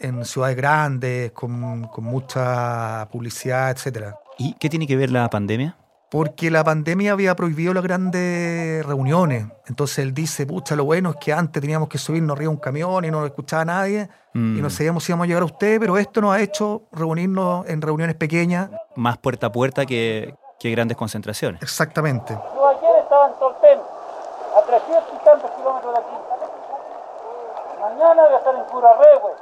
en 0.00 0.24
ciudades 0.24 0.56
grandes, 0.56 1.30
con, 1.32 1.84
con 1.88 2.04
mucha 2.04 3.06
publicidad, 3.12 3.70
etc. 3.70 4.14
¿Y 4.38 4.54
qué 4.54 4.68
tiene 4.68 4.86
que 4.86 4.96
ver 4.96 5.10
la 5.10 5.28
pandemia? 5.28 5.76
Porque 6.10 6.50
la 6.50 6.62
pandemia 6.62 7.12
había 7.12 7.34
prohibido 7.34 7.74
las 7.74 7.82
grandes 7.82 8.86
reuniones. 8.86 9.46
Entonces 9.66 9.98
él 9.98 10.14
dice, 10.14 10.46
pucha, 10.46 10.76
lo 10.76 10.84
bueno 10.84 11.10
es 11.10 11.16
que 11.16 11.32
antes 11.32 11.60
teníamos 11.60 11.88
que 11.88 11.98
subirnos 11.98 12.36
arriba 12.36 12.50
un 12.50 12.58
camión 12.58 13.04
y 13.04 13.10
no 13.10 13.20
lo 13.20 13.26
escuchaba 13.26 13.64
nadie 13.64 14.08
mm. 14.32 14.58
y 14.58 14.62
no 14.62 14.70
sabíamos 14.70 15.04
si 15.04 15.12
íbamos 15.12 15.24
a 15.24 15.28
llegar 15.28 15.42
a 15.42 15.46
usted, 15.46 15.80
pero 15.80 15.98
esto 15.98 16.20
nos 16.20 16.34
ha 16.34 16.40
hecho 16.40 16.82
reunirnos 16.92 17.68
en 17.68 17.82
reuniones 17.82 18.14
pequeñas. 18.14 18.70
Más 18.94 19.18
puerta 19.18 19.48
a 19.48 19.52
puerta 19.52 19.84
que, 19.84 20.34
que 20.60 20.70
grandes 20.70 20.96
concentraciones. 20.96 21.60
Exactamente. 21.62 22.34
Yo 22.54 22.68
ayer 22.68 23.02
estaba 23.02 23.26
en 23.26 23.34
Tolten, 23.34 23.78
a 23.78 24.62
300 24.62 25.04
y 25.12 25.24
tantos 25.24 25.50
kilómetros 25.50 25.92
de 25.92 26.00
aquí. 26.00 26.16
Mañana 27.80 28.22
voy 28.22 28.34
a 28.34 28.38
estar 28.38 28.54
en 28.54 28.64
Curarrehue. 28.64 29.32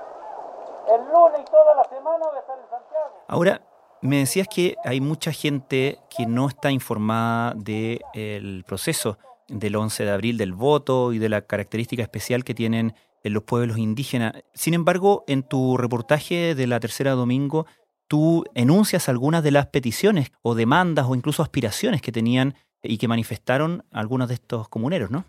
El 0.94 1.00
lunes 1.12 1.40
y 1.40 1.44
toda 1.50 1.74
la 1.74 1.84
semana 1.84 2.26
voy 2.26 2.36
a 2.36 2.40
estar 2.40 2.58
en 2.58 2.68
Santiago. 2.68 3.24
Ahora, 3.28 3.60
me 4.04 4.18
decías 4.18 4.46
que 4.48 4.76
hay 4.84 5.00
mucha 5.00 5.32
gente 5.32 5.98
que 6.14 6.26
no 6.26 6.48
está 6.48 6.70
informada 6.70 7.54
del 7.54 8.64
proceso 8.66 9.18
del 9.48 9.76
11 9.76 10.04
de 10.04 10.10
abril, 10.10 10.36
del 10.36 10.52
voto 10.52 11.12
y 11.12 11.18
de 11.18 11.28
la 11.28 11.42
característica 11.42 12.02
especial 12.02 12.44
que 12.44 12.54
tienen 12.54 12.94
en 13.22 13.32
los 13.32 13.44
pueblos 13.44 13.78
indígenas. 13.78 14.34
Sin 14.52 14.74
embargo, 14.74 15.24
en 15.26 15.42
tu 15.42 15.78
reportaje 15.78 16.54
de 16.54 16.66
la 16.66 16.80
tercera 16.80 17.12
domingo, 17.12 17.66
tú 18.06 18.44
enuncias 18.54 19.08
algunas 19.08 19.42
de 19.42 19.52
las 19.52 19.68
peticiones 19.68 20.32
o 20.42 20.54
demandas 20.54 21.06
o 21.08 21.14
incluso 21.14 21.42
aspiraciones 21.42 22.02
que 22.02 22.12
tenían 22.12 22.54
y 22.82 22.98
que 22.98 23.08
manifestaron 23.08 23.84
algunos 23.90 24.28
de 24.28 24.34
estos 24.34 24.68
comuneros, 24.68 25.10
¿no? 25.10 25.24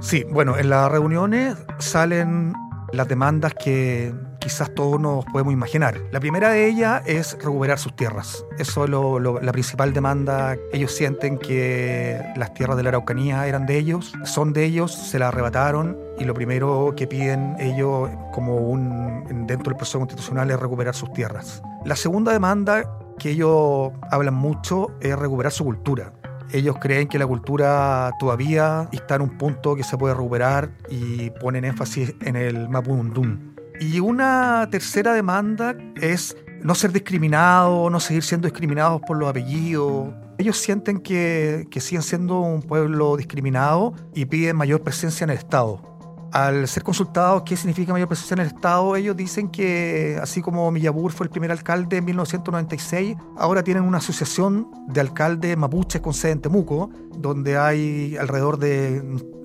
Sí, 0.00 0.24
bueno, 0.30 0.56
en 0.56 0.70
las 0.70 0.90
reuniones 0.90 1.56
salen 1.78 2.54
las 2.92 3.08
demandas 3.08 3.54
que 3.54 4.12
quizás 4.38 4.74
todos 4.74 5.00
nos 5.00 5.24
podemos 5.26 5.52
imaginar. 5.52 6.00
La 6.10 6.20
primera 6.20 6.50
de 6.50 6.66
ellas 6.66 7.02
es 7.06 7.36
recuperar 7.38 7.78
sus 7.78 7.94
tierras. 7.94 8.44
Eso 8.58 8.84
es 8.84 8.90
la 8.90 9.52
principal 9.52 9.92
demanda. 9.92 10.56
Ellos 10.72 10.92
sienten 10.92 11.38
que 11.38 12.20
las 12.36 12.54
tierras 12.54 12.76
de 12.76 12.82
la 12.82 12.88
Araucanía 12.90 13.46
eran 13.46 13.66
de 13.66 13.78
ellos, 13.78 14.12
son 14.24 14.52
de 14.52 14.64
ellos, 14.64 14.92
se 14.92 15.18
las 15.18 15.28
arrebataron 15.28 15.96
y 16.18 16.24
lo 16.24 16.34
primero 16.34 16.94
que 16.96 17.06
piden 17.06 17.56
ellos 17.58 18.10
como 18.32 18.56
un 18.56 19.46
dentro 19.46 19.70
del 19.70 19.76
proceso 19.76 19.98
constitucional 19.98 20.50
es 20.50 20.58
recuperar 20.58 20.94
sus 20.94 21.12
tierras. 21.12 21.62
La 21.84 21.96
segunda 21.96 22.32
demanda 22.32 22.84
que 23.18 23.30
ellos 23.30 23.92
hablan 24.10 24.34
mucho 24.34 24.96
es 25.00 25.16
recuperar 25.18 25.52
su 25.52 25.64
cultura. 25.64 26.12
Ellos 26.52 26.76
creen 26.80 27.08
que 27.08 27.18
la 27.18 27.26
cultura 27.26 28.10
todavía 28.18 28.88
está 28.92 29.16
en 29.16 29.22
un 29.22 29.38
punto 29.38 29.76
que 29.76 29.84
se 29.84 29.96
puede 29.96 30.14
recuperar 30.14 30.70
y 30.88 31.30
ponen 31.30 31.64
énfasis 31.64 32.14
en 32.22 32.36
el 32.36 32.68
Mapudungun. 32.68 33.54
Y 33.80 34.00
una 34.00 34.68
tercera 34.70 35.12
demanda 35.12 35.76
es 36.00 36.36
no 36.62 36.74
ser 36.74 36.92
discriminado, 36.92 37.88
no 37.88 38.00
seguir 38.00 38.22
siendo 38.22 38.48
discriminados 38.48 39.00
por 39.06 39.16
los 39.16 39.28
apellidos. 39.28 40.12
Ellos 40.38 40.56
sienten 40.56 40.98
que, 40.98 41.66
que 41.70 41.80
siguen 41.80 42.02
siendo 42.02 42.40
un 42.40 42.62
pueblo 42.62 43.16
discriminado 43.16 43.94
y 44.14 44.26
piden 44.26 44.56
mayor 44.56 44.82
presencia 44.82 45.24
en 45.24 45.30
el 45.30 45.38
Estado 45.38 45.89
al 46.32 46.68
ser 46.68 46.82
consultados 46.82 47.42
qué 47.42 47.56
significa 47.56 47.92
mayor 47.92 48.08
presencia 48.08 48.34
en 48.34 48.40
el 48.40 48.46
Estado, 48.48 48.94
ellos 48.96 49.16
dicen 49.16 49.48
que 49.48 50.18
así 50.22 50.42
como 50.42 50.70
Millabur 50.70 51.12
fue 51.12 51.24
el 51.24 51.30
primer 51.30 51.50
alcalde 51.50 51.98
en 51.98 52.04
1996, 52.04 53.16
ahora 53.36 53.62
tienen 53.62 53.82
una 53.82 53.98
asociación 53.98 54.68
de 54.88 55.00
alcaldes 55.00 55.56
mapuches 55.56 56.00
con 56.00 56.14
sede 56.14 56.32
en 56.32 56.40
Temuco, 56.40 56.90
donde 57.16 57.58
hay 57.58 58.16
alrededor 58.16 58.58
de, 58.58 59.02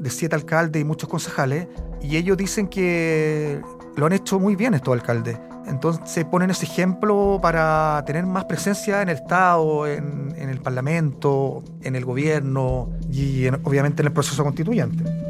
siete 0.09 0.35
alcaldes 0.35 0.81
y 0.81 0.85
muchos 0.85 1.09
concejales, 1.09 1.67
y 2.01 2.17
ellos 2.17 2.37
dicen 2.37 2.67
que 2.67 3.61
lo 3.95 4.05
han 4.05 4.13
hecho 4.13 4.39
muy 4.39 4.55
bien 4.55 4.73
estos 4.73 4.93
alcaldes. 4.93 5.37
Entonces 5.65 6.23
ponen 6.25 6.51
ese 6.51 6.65
ejemplo 6.65 7.39
para 7.41 8.03
tener 8.05 8.27
más 8.27 8.45
presencia 8.45 9.01
en 9.01 9.09
el 9.09 9.15
Estado, 9.15 9.87
en 9.87 10.35
el 10.37 10.61
Parlamento, 10.61 11.63
en 11.81 11.95
el 11.95 12.05
gobierno 12.05 12.91
y 13.11 13.47
obviamente 13.47 14.03
en 14.03 14.07
el 14.07 14.13
proceso 14.13 14.43
constituyente. 14.43 15.24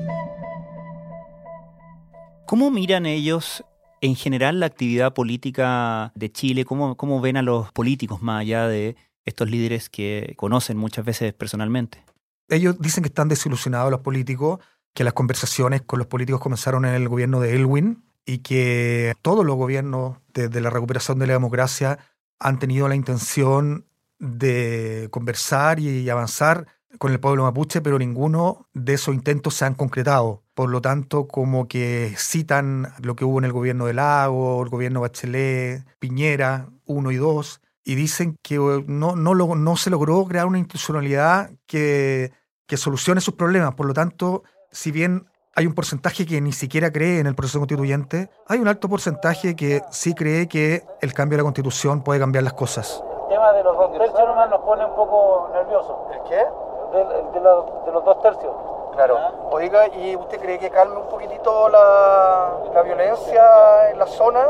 ¿Cómo 2.48 2.70
miran 2.70 3.08
ellos 3.08 3.64
en 4.02 4.16
general 4.16 4.60
la 4.60 4.68
actividad 4.68 5.16
política 5.16 6.12
de 6.14 6.32
Chile? 6.32 6.64
¿Cómo, 6.64 6.96
¿Cómo, 6.96 7.20
ven 7.20 7.38
a 7.38 7.42
los 7.42 7.72
políticos 7.72 8.22
más 8.22 8.42
allá 8.42 8.68
de 8.68 8.96
estos 9.26 9.50
líderes 9.50 9.90
que 9.90 10.36
conocen 10.38 10.78
muchas 10.78 11.06
veces 11.06 11.34
personalmente? 11.34 12.04
Ellos 12.48 12.80
dicen 12.80 13.04
que 13.04 13.08
están 13.08 13.30
desilusionados 13.30 13.90
los 13.90 14.02
políticos, 14.02 14.60
que 14.94 15.04
las 15.04 15.14
conversaciones 15.14 15.82
con 15.82 15.98
los 15.98 16.08
políticos 16.08 16.40
comenzaron 16.40 16.86
en 16.86 16.94
el 16.94 17.10
gobierno 17.10 17.40
de 17.40 17.56
Elwin 17.56 18.04
y 18.28 18.40
que 18.40 19.16
todos 19.24 19.44
los 19.44 19.56
gobiernos 19.56 20.18
desde 20.32 20.62
la 20.62 20.70
recuperación 20.70 21.18
de 21.18 21.26
la 21.26 21.34
democracia 21.34 21.98
han 22.38 22.60
tenido 22.60 22.88
la 22.88 22.96
intención 22.96 23.88
de 24.20 25.08
conversar 25.10 25.80
y 25.80 26.08
avanzar 26.12 26.68
con 26.98 27.12
el 27.12 27.20
pueblo 27.20 27.44
mapuche, 27.44 27.82
pero 27.82 28.00
ninguno 28.00 28.68
de 28.74 28.94
esos 28.94 29.14
intentos 29.14 29.56
se 29.56 29.66
han 29.66 29.76
concretado. 29.76 30.42
Por 30.54 30.70
lo 30.70 30.82
tanto, 30.82 31.28
como 31.28 31.68
que 31.68 32.14
citan 32.18 32.94
lo 33.02 33.16
que 33.16 33.26
hubo 33.26 33.40
en 33.40 33.46
el 33.46 33.52
gobierno 33.52 33.86
de 33.86 33.94
Lago, 33.94 34.64
el 34.64 34.70
gobierno 34.70 35.02
Bachelet, 35.02 35.86
Piñera, 36.00 36.70
uno 36.86 37.12
y 37.12 37.18
dos, 37.18 37.62
y 37.84 37.96
dicen 37.96 38.38
que 38.42 38.58
no, 38.88 39.16
no, 39.16 39.36
no 39.36 39.76
se 39.76 39.90
logró 39.90 40.26
crear 40.26 40.48
una 40.48 40.58
institucionalidad 40.58 41.52
que, 41.68 42.32
que 42.68 42.78
solucione 42.78 43.22
sus 43.22 43.36
problemas. 43.36 43.76
Por 43.76 43.86
lo 43.86 43.94
tanto, 43.94 44.44
si 44.72 44.92
bien 44.92 45.28
hay 45.56 45.68
un 45.68 45.74
porcentaje 45.74 46.26
que 46.26 46.42
ni 46.42 46.52
siquiera 46.52 46.92
cree 46.92 47.20
en 47.20 47.28
el 47.28 47.36
proceso 47.36 47.60
constituyente, 47.60 48.30
hay 48.48 48.60
un 48.60 48.68
alto 48.68 48.90
porcentaje 48.90 49.56
que 49.56 49.82
sí 49.90 50.14
cree 50.14 50.48
que 50.48 50.84
el 51.02 51.14
cambio 51.14 51.38
de 51.38 51.44
la 51.44 51.46
constitución 51.46 52.04
puede 52.04 52.20
cambiar 52.20 52.44
las 52.44 52.54
cosas. 52.54 53.02
El 53.24 53.30
tema 53.30 53.54
de 53.54 53.64
los 53.64 53.78
dos 53.78 53.92
tercios 53.92 54.20
nomás 54.20 54.50
nos 54.50 54.62
pone 54.62 54.86
un 54.86 54.96
poco 54.96 55.50
nerviosos. 55.54 55.96
¿El 56.12 56.30
qué? 56.30 56.65
De, 56.92 57.04
de, 57.34 57.40
los, 57.42 57.86
de 57.86 57.92
los 57.92 58.06
dos 58.06 58.22
tercios. 58.22 58.54
Claro. 58.96 59.18
Oiga, 59.52 59.88
¿y 59.90 60.16
usted 60.16 60.40
cree 60.40 60.58
que 60.58 60.70
calme 60.70 60.98
un 60.98 61.08
poquitito 61.08 61.68
la, 61.68 62.52
la 62.74 62.82
violencia 62.82 63.90
en 63.90 64.00
la 64.00 64.08
zona, 64.08 64.48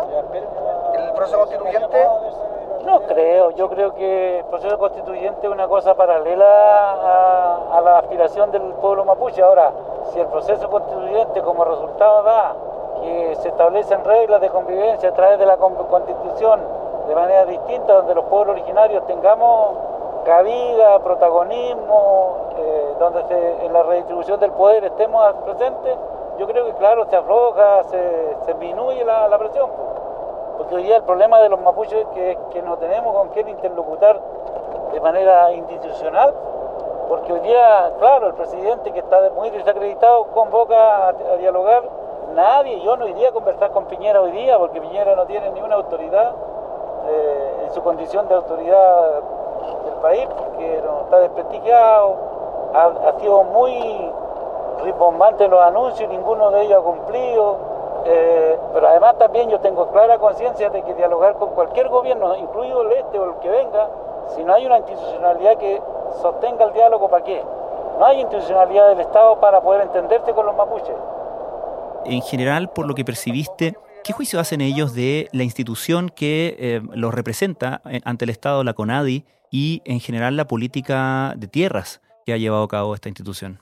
el 0.94 1.12
proceso 1.14 1.40
constituyente? 1.40 2.08
No 2.86 3.02
creo, 3.02 3.50
yo 3.52 3.68
creo 3.68 3.96
que 3.96 4.40
el 4.40 4.46
proceso 4.46 4.78
constituyente 4.78 5.48
es 5.48 5.52
una 5.52 5.68
cosa 5.68 5.96
paralela 5.96 6.46
a, 6.46 7.78
a, 7.78 7.82
la 7.82 7.98
aspiración 7.98 8.52
del 8.52 8.62
pueblo 8.74 9.04
mapuche. 9.04 9.42
Ahora, 9.42 9.72
si 10.14 10.20
el 10.20 10.28
proceso 10.28 10.70
constituyente 10.70 11.42
como 11.42 11.66
resultado 11.66 12.22
da 12.22 12.54
que 13.02 13.36
se 13.38 13.50
establecen 13.50 14.04
reglas 14.06 14.40
de 14.42 14.50
convivencia 14.50 15.10
a 15.10 15.14
través 15.14 15.40
de 15.40 15.48
la 15.48 15.58
constitución 15.58 16.62
de 17.08 17.16
manera 17.16 17.46
distinta, 17.46 17.94
donde 17.94 18.14
los 18.14 18.26
pueblos 18.26 18.56
originarios 18.56 19.06
tengamos 19.08 19.95
cabida, 20.26 21.00
protagonismo, 21.00 22.38
eh, 22.58 22.96
donde 23.00 23.66
en 23.66 23.72
la 23.72 23.84
redistribución 23.84 24.40
del 24.40 24.52
poder 24.52 24.84
estemos 24.84 25.24
presentes, 25.46 25.96
yo 26.38 26.48
creo 26.48 26.66
que 26.66 26.74
claro, 26.74 27.06
se 27.06 27.16
afloja, 27.16 27.84
se, 27.86 28.36
disminuye 28.48 29.06
la, 29.06 29.38
presión. 29.38 29.70
Porque 30.58 30.76
hoy 30.76 30.84
día 30.84 30.98
el 30.98 31.04
problema 31.04 31.40
de 31.42 31.50
los 31.50 31.60
mapuches 31.62 32.00
es 32.00 32.08
que, 32.08 32.38
que 32.52 32.62
no 32.62 32.78
tenemos 32.78 33.16
con 33.16 33.30
quién 33.30 33.48
interlocutar 33.48 34.20
de 34.92 35.00
manera 35.00 35.52
institucional, 35.54 36.34
porque 37.08 37.32
hoy 37.32 37.40
día, 37.42 37.94
claro, 38.00 38.28
el 38.28 38.34
presidente 38.34 38.92
que 38.92 39.00
está 39.00 39.30
muy 39.36 39.50
desacreditado 39.52 40.26
convoca 40.34 41.08
a, 41.08 41.10
a 41.10 41.38
dialogar, 41.38 41.84
nadie, 42.34 42.82
yo 42.82 42.96
no 42.98 43.08
iría 43.08 43.30
a 43.30 43.32
conversar 43.32 43.72
con 43.72 43.86
Piñera 43.86 44.22
hoy 44.22 44.32
día, 44.32 44.58
porque 44.58 44.82
Piñera 44.82 45.16
no 45.16 45.26
tiene 45.26 45.52
ni 45.52 45.62
una 45.62 45.76
autoridad 45.76 46.34
eh, 47.08 47.66
en 47.66 47.72
su 47.72 47.84
condición 47.84 48.28
de 48.28 48.34
autoridad 48.34 49.22
del 49.86 49.94
país 50.02 50.28
porque 50.38 50.78
está 50.78 51.20
desprestigiado, 51.20 52.16
ha, 52.74 53.10
ha, 53.10 53.20
sido 53.20 53.44
muy 53.44 54.12
rimbombante 54.84 55.48
los 55.48 55.62
anuncios, 55.62 56.10
ninguno 56.10 56.52
de 56.52 56.64
ellos 56.64 56.80
ha 56.80 56.84
cumplido, 56.84 57.58
eh, 58.06 58.60
pero 58.74 58.88
además 58.88 59.18
también 59.18 59.50
yo 59.50 59.60
tengo 59.60 59.88
clara 59.88 60.20
conciencia 60.20 60.70
de 60.70 60.84
que 60.84 60.94
dialogar 60.94 61.36
con 61.36 61.50
cualquier 61.50 61.90
gobierno, 61.90 62.36
incluido 62.36 62.84
el 62.84 62.92
este 62.92 63.20
o 63.20 63.26
el 63.26 63.36
que 63.38 63.50
venga, 63.50 63.90
si 64.36 64.44
no 64.44 64.54
hay 64.54 64.66
una 64.66 64.78
institucionalidad 64.78 65.58
que 65.58 65.82
sostenga 66.22 66.66
el 66.66 66.74
diálogo, 66.74 67.10
¿para 67.10 67.24
qué? 67.24 67.44
No 68.00 68.06
hay 68.06 68.22
institucionalidad 68.22 68.90
del 68.90 69.00
Estado 69.00 69.40
para 69.40 69.62
poder 69.62 69.82
entenderse 69.82 70.34
con 70.34 70.46
los 70.46 70.56
mapuches. 70.56 70.96
En 72.04 72.22
general, 72.22 72.70
por 72.70 72.86
lo 72.86 72.94
que 72.94 73.04
percibiste, 73.04 73.76
¿Qué 74.06 74.14
juicio 74.14 74.40
hacen 74.40 74.62
ellos 74.62 74.94
de 74.94 75.30
la 75.34 75.42
institución 75.42 76.12
que 76.16 76.56
eh, 76.60 76.82
los 76.94 77.12
representa 77.12 77.82
ante 78.04 78.26
el 78.26 78.30
Estado, 78.30 78.64
la 78.64 78.76
CONADI, 78.76 79.26
y 79.50 79.82
en 79.84 80.00
general 80.00 80.38
la 80.38 80.48
política 80.48 81.34
de 81.36 81.48
tierras 81.48 82.02
que 82.24 82.32
ha 82.32 82.38
llevado 82.38 82.62
a 82.62 82.68
cabo 82.68 82.94
esta 82.94 83.10
institución? 83.10 83.58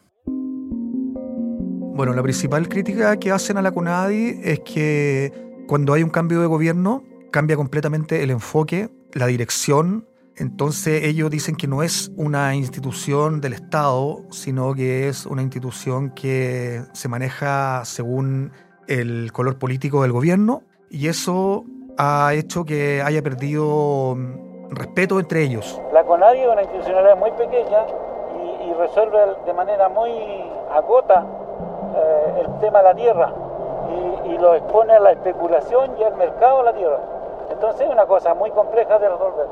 Bueno, 1.96 2.12
la 2.12 2.22
principal 2.22 2.68
crítica 2.68 3.16
que 3.16 3.32
hacen 3.32 3.58
a 3.58 3.62
la 3.62 3.72
CONADI 3.72 4.42
es 4.44 4.60
que 4.66 5.32
cuando 5.66 5.94
hay 5.94 6.04
un 6.04 6.10
cambio 6.10 6.42
de 6.42 6.48
gobierno 6.48 7.06
cambia 7.32 7.56
completamente 7.56 8.22
el 8.22 8.30
enfoque, 8.30 8.90
la 9.14 9.28
dirección. 9.28 10.10
Entonces 10.36 11.06
ellos 11.06 11.32
dicen 11.32 11.56
que 11.56 11.68
no 11.68 11.84
es 11.84 12.12
una 12.18 12.54
institución 12.54 13.40
del 13.40 13.54
Estado, 13.54 14.26
sino 14.30 14.74
que 14.74 15.08
es 15.08 15.26
una 15.26 15.42
institución 15.42 16.10
que 16.10 16.84
se 16.92 17.08
maneja 17.08 17.86
según 17.86 18.52
el 18.88 19.32
color 19.32 19.58
político 19.58 20.02
del 20.02 20.12
gobierno 20.12 20.64
y 20.90 21.08
eso 21.08 21.64
ha 21.98 22.34
hecho 22.34 22.66
que 22.66 23.02
haya 23.02 23.22
perdido 23.22 24.16
mm, 24.16 24.70
respeto 24.72 25.20
entre 25.20 25.44
ellos. 25.44 25.82
La 25.94 26.04
CONADI 26.04 26.42
es 26.42 26.48
una 26.48 26.62
institucionalidad 26.62 27.18
muy 27.18 27.32
pequeña 27.32 27.86
y, 28.62 28.74
resuelve 28.74 29.20
de 29.46 29.54
manera 29.54 29.88
muy 29.88 30.12
agota 30.74 31.26
eh, 31.96 32.42
el 32.42 32.60
tema 32.60 32.80
de 32.80 32.84
la 32.86 32.96
tierra 32.96 33.34
y, 34.26 34.38
lo 34.38 34.56
expone 34.56 34.94
a 34.94 35.00
la 35.00 35.12
especulación 35.12 35.92
y 36.00 36.04
al 36.04 36.16
mercado 36.16 36.60
de 36.60 36.64
la 36.64 36.74
tierra. 36.74 37.00
Entonces 37.52 37.82
es 37.82 37.94
una 37.94 38.06
cosa 38.06 38.34
muy 38.34 38.50
compleja 38.52 38.98
de 38.98 39.08
resolver. 39.08 39.48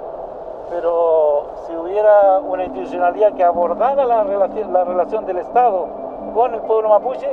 Pero 0.70 1.52
si 1.66 1.76
hubiera 1.76 2.40
una 2.40 2.66
institucionalidad 2.66 3.34
que 3.34 3.44
abordara 3.44 4.06
la 4.06 4.24
relación 4.24 5.26
del 5.26 5.38
Estado 5.38 5.88
con 6.34 6.54
el 6.54 6.62
pueblo 6.62 6.90
mapuche, 6.90 7.30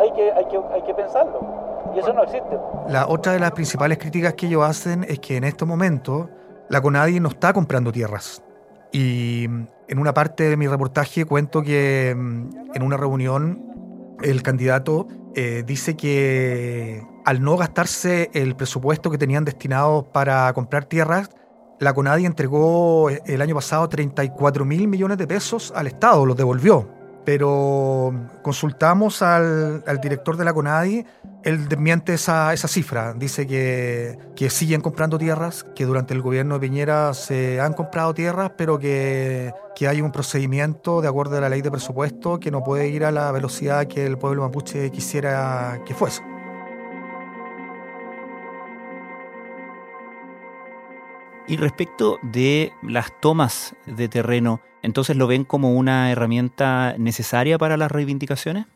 hay 0.00 0.12
que, 0.12 0.32
hay 0.32 0.44
que, 0.46 0.58
hay 0.72 0.82
que 0.82 0.94
pensarlo. 0.94 1.92
Y 1.94 1.98
eso 1.98 2.12
no 2.12 2.22
existe. 2.22 2.56
La 2.88 3.06
otra 3.08 3.32
de 3.32 3.40
las 3.40 3.52
principales 3.52 3.98
críticas 3.98 4.34
que 4.34 4.46
ellos 4.46 4.64
hacen 4.64 5.04
es 5.04 5.18
que 5.18 5.36
en 5.36 5.44
estos 5.44 5.66
momentos 5.66 6.28
la 6.68 6.80
CONADI 6.80 7.20
no 7.20 7.28
está 7.28 7.52
comprando 7.52 7.92
tierras. 7.92 8.42
Y 8.92 9.44
en 9.44 9.98
una 9.98 10.14
parte 10.14 10.48
de 10.48 10.56
mi 10.56 10.66
reportaje 10.66 11.24
cuento 11.24 11.62
que 11.62 12.14
mm, 12.16 12.74
en 12.74 12.82
una 12.82 12.96
reunión 12.96 14.16
el 14.22 14.42
candidato 14.42 15.06
eh, 15.34 15.62
dice 15.66 15.96
que 15.96 17.02
al 17.24 17.42
no 17.42 17.56
gastarse 17.56 18.30
el 18.34 18.56
presupuesto 18.56 19.10
que 19.10 19.18
tenían 19.18 19.44
destinado 19.44 20.04
para 20.04 20.52
comprar 20.52 20.84
tierras, 20.84 21.30
la 21.78 21.94
CONADI 21.94 22.26
entregó 22.26 23.08
el 23.10 23.40
año 23.40 23.54
pasado 23.54 23.88
34 23.88 24.64
mil 24.64 24.86
millones 24.86 25.18
de 25.18 25.26
pesos 25.26 25.72
al 25.74 25.86
Estado, 25.86 26.26
los 26.26 26.36
devolvió. 26.36 26.99
Pero 27.24 28.12
consultamos 28.42 29.22
al, 29.22 29.84
al 29.86 30.00
director 30.00 30.36
de 30.36 30.44
la 30.44 30.52
CONADI, 30.52 31.04
él 31.44 31.68
desmiente 31.68 32.14
esa, 32.14 32.52
esa 32.52 32.68
cifra. 32.68 33.14
Dice 33.14 33.46
que, 33.46 34.18
que, 34.36 34.50
siguen 34.50 34.80
comprando 34.80 35.18
tierras, 35.18 35.64
que 35.74 35.86
durante 35.86 36.14
el 36.14 36.22
gobierno 36.22 36.54
de 36.54 36.60
Piñera 36.60 37.14
se 37.14 37.60
han 37.60 37.72
comprado 37.72 38.14
tierras, 38.14 38.52
pero 38.56 38.78
que, 38.78 39.52
que 39.74 39.88
hay 39.88 40.00
un 40.00 40.12
procedimiento 40.12 41.00
de 41.00 41.08
acuerdo 41.08 41.36
a 41.36 41.40
la 41.40 41.48
ley 41.48 41.62
de 41.62 41.70
presupuesto 41.70 42.40
que 42.40 42.50
no 42.50 42.62
puede 42.62 42.88
ir 42.88 43.04
a 43.04 43.10
la 43.10 43.32
velocidad 43.32 43.86
que 43.86 44.06
el 44.06 44.18
pueblo 44.18 44.42
mapuche 44.42 44.90
quisiera 44.90 45.80
que 45.86 45.94
fuese. 45.94 46.22
Y 51.46 51.56
respecto 51.56 52.18
de 52.22 52.72
las 52.82 53.18
tomas 53.20 53.74
de 53.86 54.08
terreno, 54.08 54.60
entonces 54.82 55.16
lo 55.16 55.26
ven 55.26 55.44
como 55.44 55.74
una 55.74 56.10
herramienta 56.10 56.94
necesaria 56.98 57.58
para 57.58 57.76
las 57.76 57.90
reivindicaciones? 57.90 58.66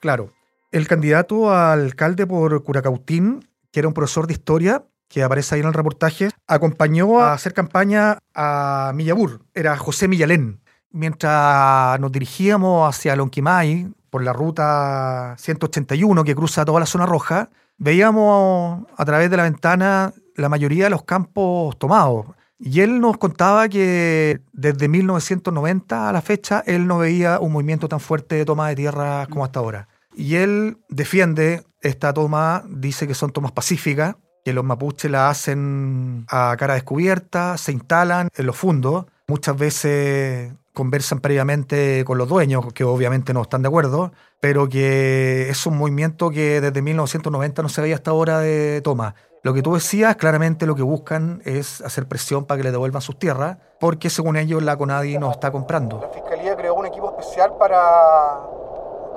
Claro. 0.00 0.32
El 0.70 0.88
candidato 0.88 1.50
a 1.50 1.72
alcalde 1.72 2.26
por 2.26 2.62
Curacautín, 2.64 3.48
que 3.70 3.80
era 3.80 3.88
un 3.88 3.94
profesor 3.94 4.26
de 4.26 4.34
historia, 4.34 4.84
que 5.08 5.22
aparece 5.22 5.54
ahí 5.54 5.60
en 5.60 5.68
el 5.68 5.74
reportaje, 5.74 6.30
acompañó 6.46 7.20
a 7.20 7.32
hacer 7.32 7.54
campaña 7.54 8.18
a 8.34 8.92
Millabur, 8.94 9.42
era 9.54 9.76
José 9.76 10.08
Millalén. 10.08 10.60
Mientras 10.90 11.98
nos 12.00 12.10
dirigíamos 12.10 12.88
hacia 12.88 13.16
Lonquimay, 13.16 13.88
por 14.10 14.22
la 14.22 14.32
ruta 14.32 15.34
181 15.38 16.24
que 16.24 16.34
cruza 16.34 16.64
toda 16.64 16.80
la 16.80 16.86
zona 16.86 17.06
roja, 17.06 17.50
veíamos 17.78 18.86
a 18.96 19.04
través 19.04 19.30
de 19.30 19.36
la 19.36 19.42
ventana 19.44 20.12
la 20.36 20.48
mayoría 20.48 20.84
de 20.84 20.90
los 20.90 21.04
campos 21.04 21.78
tomados. 21.78 22.26
Y 22.58 22.80
él 22.80 23.00
nos 23.00 23.18
contaba 23.18 23.68
que 23.68 24.40
desde 24.52 24.88
1990 24.88 26.08
a 26.08 26.12
la 26.12 26.22
fecha 26.22 26.62
él 26.66 26.86
no 26.86 26.98
veía 26.98 27.40
un 27.40 27.52
movimiento 27.52 27.88
tan 27.88 28.00
fuerte 28.00 28.36
de 28.36 28.44
toma 28.44 28.68
de 28.68 28.76
tierra 28.76 29.26
como 29.28 29.44
hasta 29.44 29.60
ahora. 29.60 29.88
Y 30.16 30.36
él 30.36 30.78
defiende 30.88 31.64
esta 31.80 32.12
toma, 32.14 32.64
dice 32.68 33.06
que 33.06 33.14
son 33.14 33.30
tomas 33.30 33.52
pacíficas, 33.52 34.16
que 34.44 34.52
los 34.52 34.64
mapuches 34.64 35.10
la 35.10 35.30
hacen 35.30 36.26
a 36.28 36.54
cara 36.58 36.74
descubierta, 36.74 37.56
se 37.56 37.72
instalan 37.72 38.28
en 38.34 38.46
los 38.46 38.56
fundos, 38.56 39.06
muchas 39.26 39.56
veces 39.56 40.52
conversan 40.72 41.20
previamente 41.20 42.04
con 42.04 42.18
los 42.18 42.28
dueños, 42.28 42.72
que 42.72 42.84
obviamente 42.84 43.32
no 43.32 43.42
están 43.42 43.62
de 43.62 43.68
acuerdo, 43.68 44.12
pero 44.40 44.68
que 44.68 45.48
es 45.48 45.66
un 45.66 45.78
movimiento 45.78 46.30
que 46.30 46.60
desde 46.60 46.82
1990 46.82 47.62
no 47.62 47.68
se 47.68 47.80
veía 47.80 47.94
hasta 47.94 48.10
ahora 48.10 48.40
de 48.40 48.80
toma. 48.82 49.14
Lo 49.44 49.52
que 49.52 49.60
tú 49.60 49.74
decías, 49.74 50.16
claramente 50.16 50.64
lo 50.64 50.74
que 50.74 50.82
buscan 50.82 51.42
es 51.44 51.82
hacer 51.82 52.08
presión 52.08 52.46
para 52.46 52.56
que 52.56 52.64
le 52.64 52.70
devuelvan 52.70 53.02
sus 53.02 53.18
tierras, 53.18 53.58
porque 53.78 54.08
según 54.08 54.38
ellos 54.38 54.62
la 54.62 54.74
CONADI 54.74 55.18
no 55.18 55.30
está 55.30 55.52
comprando. 55.52 56.00
La 56.00 56.08
Fiscalía 56.08 56.56
creó 56.56 56.72
un 56.72 56.86
equipo 56.86 57.10
especial 57.10 57.52
para 57.58 58.40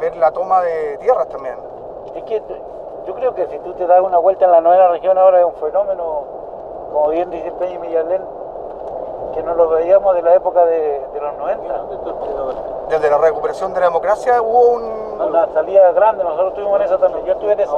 ver 0.02 0.18
la 0.18 0.30
toma 0.34 0.60
de 0.64 0.98
tierras 0.98 1.30
también. 1.30 1.56
Es 2.14 2.24
que 2.24 2.44
yo 3.08 3.16
creo 3.16 3.34
que 3.36 3.48
si 3.48 3.58
tú 3.60 3.72
te 3.76 3.88
das 3.88 4.02
una 4.02 4.18
vuelta 4.18 4.44
en 4.44 4.52
la 4.52 4.60
novena 4.60 4.90
región 4.90 5.18
ahora 5.18 5.40
es 5.40 5.46
un 5.46 5.56
fenómeno, 5.62 6.26
como 6.92 7.08
bien 7.08 7.30
dice 7.30 7.50
Peña 7.54 7.80
Millalén, 7.80 8.22
que 9.34 9.42
no 9.44 9.56
lo 9.56 9.70
veíamos 9.70 10.14
de 10.14 10.24
la 10.24 10.36
época 10.36 10.66
de, 10.66 11.06
de, 11.14 11.22
los 11.22 11.38
90. 11.38 11.86
Desde 12.90 13.10
la 13.10 13.18
recuperación 13.18 13.74
de 13.74 13.80
la 13.80 13.86
democracia 13.86 14.42
hubo 14.42 14.74
un... 14.74 15.08
Una 15.22 15.48
salida 15.54 15.94
grande, 15.94 16.22
nosotros 16.26 16.50
estuvimos 16.50 16.82
en 16.82 16.86
esa 16.86 16.98
también, 16.98 17.26
yo 17.26 17.32
estuve 17.32 17.54
en 17.54 17.60
esa. 17.62 17.72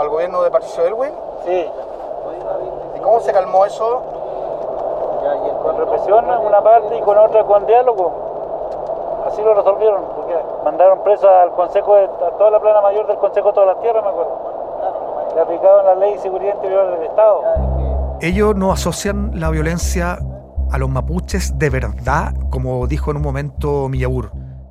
¿Al 0.00 0.08
gobierno 0.08 0.42
de 0.42 0.50
Patricio 0.50 0.86
Elwin? 0.86 1.10
Sí. 1.44 1.66
¿Y 2.96 3.00
cómo 3.00 3.20
se 3.20 3.34
calmó 3.34 3.66
eso? 3.66 4.02
Con 5.62 5.76
represión 5.76 6.24
en 6.24 6.38
una 6.38 6.62
parte 6.62 6.96
y 6.96 7.02
con 7.02 7.18
otra 7.18 7.44
con 7.44 7.66
diálogo. 7.66 9.22
Así 9.26 9.42
lo 9.42 9.52
resolvieron, 9.52 10.02
porque 10.16 10.34
mandaron 10.64 11.02
preso 11.04 11.28
al 11.28 11.50
Consejo, 11.50 11.96
de, 11.96 12.04
a 12.04 12.30
toda 12.38 12.50
la 12.50 12.60
plana 12.60 12.80
mayor 12.80 13.06
del 13.08 13.18
Consejo 13.18 13.48
de 13.48 13.52
todas 13.52 13.74
las 13.74 13.82
Tierras, 13.82 14.02
me 14.02 14.08
acuerdo. 14.08 14.38
Le 15.34 15.40
aplicaron 15.42 15.84
la 15.84 15.94
ley 15.96 16.14
de 16.14 16.18
seguridad 16.20 16.54
interior 16.54 16.92
del 16.92 17.02
Estado. 17.02 17.42
Ellos 18.22 18.56
no 18.56 18.72
asocian 18.72 19.32
la 19.38 19.50
violencia 19.50 20.16
a 20.72 20.78
los 20.78 20.88
mapuches 20.88 21.58
de 21.58 21.68
verdad, 21.68 22.32
como 22.48 22.86
dijo 22.86 23.10
en 23.10 23.18
un 23.18 23.22
momento 23.22 23.90
Millabur. 23.90 24.30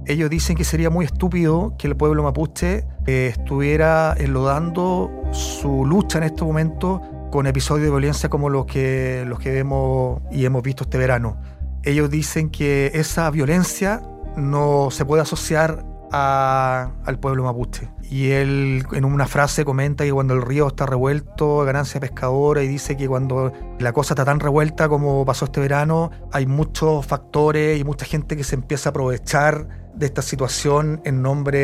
Ellos 0.09 0.31
dicen 0.31 0.57
que 0.57 0.63
sería 0.63 0.89
muy 0.89 1.05
estúpido 1.05 1.75
que 1.77 1.85
el 1.85 1.95
pueblo 1.95 2.23
mapuche 2.23 2.83
eh, 3.05 3.27
estuviera 3.27 4.15
enlodando 4.17 5.11
su 5.31 5.85
lucha 5.85 6.17
en 6.17 6.23
este 6.23 6.43
momento 6.43 6.99
con 7.29 7.45
episodios 7.45 7.83
de 7.83 7.91
violencia 7.91 8.27
como 8.27 8.49
los 8.49 8.65
que, 8.65 9.23
los 9.27 9.37
que 9.37 9.51
vemos 9.51 10.19
y 10.31 10.45
hemos 10.45 10.63
visto 10.63 10.85
este 10.85 10.97
verano. 10.97 11.39
Ellos 11.83 12.09
dicen 12.09 12.49
que 12.49 12.89
esa 12.95 13.29
violencia 13.29 14.01
no 14.35 14.89
se 14.89 15.05
puede 15.05 15.21
asociar 15.21 15.85
a, 16.11 16.89
al 17.05 17.19
pueblo 17.19 17.43
mapuche. 17.43 17.91
Y 18.09 18.31
él 18.31 18.83
en 18.93 19.05
una 19.05 19.27
frase 19.27 19.63
comenta 19.63 20.05
que 20.05 20.11
cuando 20.11 20.33
el 20.33 20.41
río 20.41 20.69
está 20.69 20.87
revuelto, 20.87 21.59
ganancia 21.59 21.99
pescadora, 21.99 22.63
y 22.63 22.67
dice 22.67 22.97
que 22.97 23.07
cuando 23.07 23.53
la 23.77 23.93
cosa 23.93 24.15
está 24.15 24.25
tan 24.25 24.39
revuelta 24.39 24.89
como 24.89 25.23
pasó 25.23 25.45
este 25.45 25.59
verano, 25.59 26.09
hay 26.31 26.47
muchos 26.47 27.05
factores 27.05 27.79
y 27.79 27.83
mucha 27.83 28.07
gente 28.07 28.35
que 28.35 28.43
se 28.43 28.55
empieza 28.55 28.89
a 28.89 28.91
aprovechar 28.91 29.78
de 29.99 30.05
esta 30.05 30.21
situación 30.21 31.01
en 31.03 31.21
nombre 31.21 31.59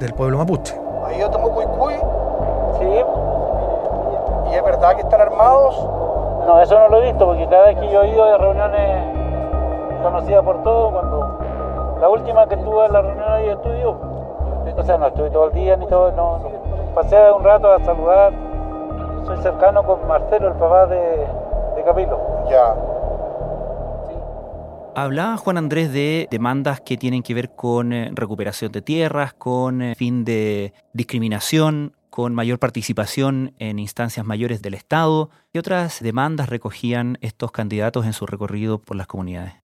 del 0.00 0.12
pueblo 0.14 0.38
mapuche. 0.38 0.74
Ahí 1.06 1.20
yo 1.20 1.30
tomo 1.30 1.50
cuicuy. 1.50 1.94
Sí. 2.78 3.04
¿Y 4.50 4.54
es 4.56 4.64
verdad 4.64 4.96
que 4.96 5.02
están 5.02 5.20
armados? 5.20 5.76
No, 6.46 6.60
eso 6.60 6.76
no 6.76 6.88
lo 6.88 7.00
he 7.00 7.12
visto, 7.12 7.24
porque 7.24 7.46
cada 7.46 7.66
vez 7.66 7.78
que 7.78 7.90
yo 7.92 8.02
he 8.02 8.08
ido 8.08 8.24
de 8.26 8.38
reuniones 8.38 10.02
conocidas 10.02 10.44
por 10.44 10.64
todos, 10.64 10.92
cuando 10.92 11.38
la 12.00 12.08
última 12.08 12.46
que 12.48 12.56
estuve 12.56 12.86
en 12.86 12.92
la 12.92 13.02
reunión 13.02 13.28
ahí 13.28 13.48
estudio, 13.48 13.90
o 14.76 14.82
sea, 14.82 14.98
no 14.98 15.06
estuve 15.06 15.30
todo 15.30 15.46
el 15.46 15.52
día 15.52 15.76
ni 15.76 15.86
todo, 15.86 16.10
no, 16.10 16.38
no. 16.38 16.50
pasé 16.94 17.16
un 17.30 17.44
rato 17.44 17.72
a 17.72 17.78
saludar, 17.84 18.32
soy 19.26 19.36
cercano 19.38 19.84
con 19.84 20.06
Marcelo, 20.08 20.48
el 20.48 20.54
papá 20.54 20.86
de, 20.86 21.24
de 21.76 21.82
Capilo. 21.84 22.18
Ya. 22.50 22.74
Hablaba 24.96 25.36
Juan 25.36 25.58
Andrés 25.58 25.92
de 25.92 26.28
demandas 26.30 26.80
que 26.80 26.96
tienen 26.96 27.24
que 27.24 27.34
ver 27.34 27.50
con 27.56 27.92
eh, 27.92 28.12
recuperación 28.14 28.70
de 28.70 28.80
tierras, 28.80 29.34
con 29.34 29.82
eh, 29.82 29.94
fin 29.96 30.24
de 30.24 30.72
discriminación, 30.92 31.96
con 32.10 32.32
mayor 32.32 32.60
participación 32.60 33.54
en 33.58 33.80
instancias 33.80 34.24
mayores 34.24 34.62
del 34.62 34.74
Estado. 34.74 35.30
¿Qué 35.52 35.58
otras 35.58 36.00
demandas 36.00 36.48
recogían 36.48 37.18
estos 37.22 37.50
candidatos 37.50 38.06
en 38.06 38.12
su 38.12 38.24
recorrido 38.24 38.78
por 38.78 38.96
las 38.96 39.08
comunidades? 39.08 39.54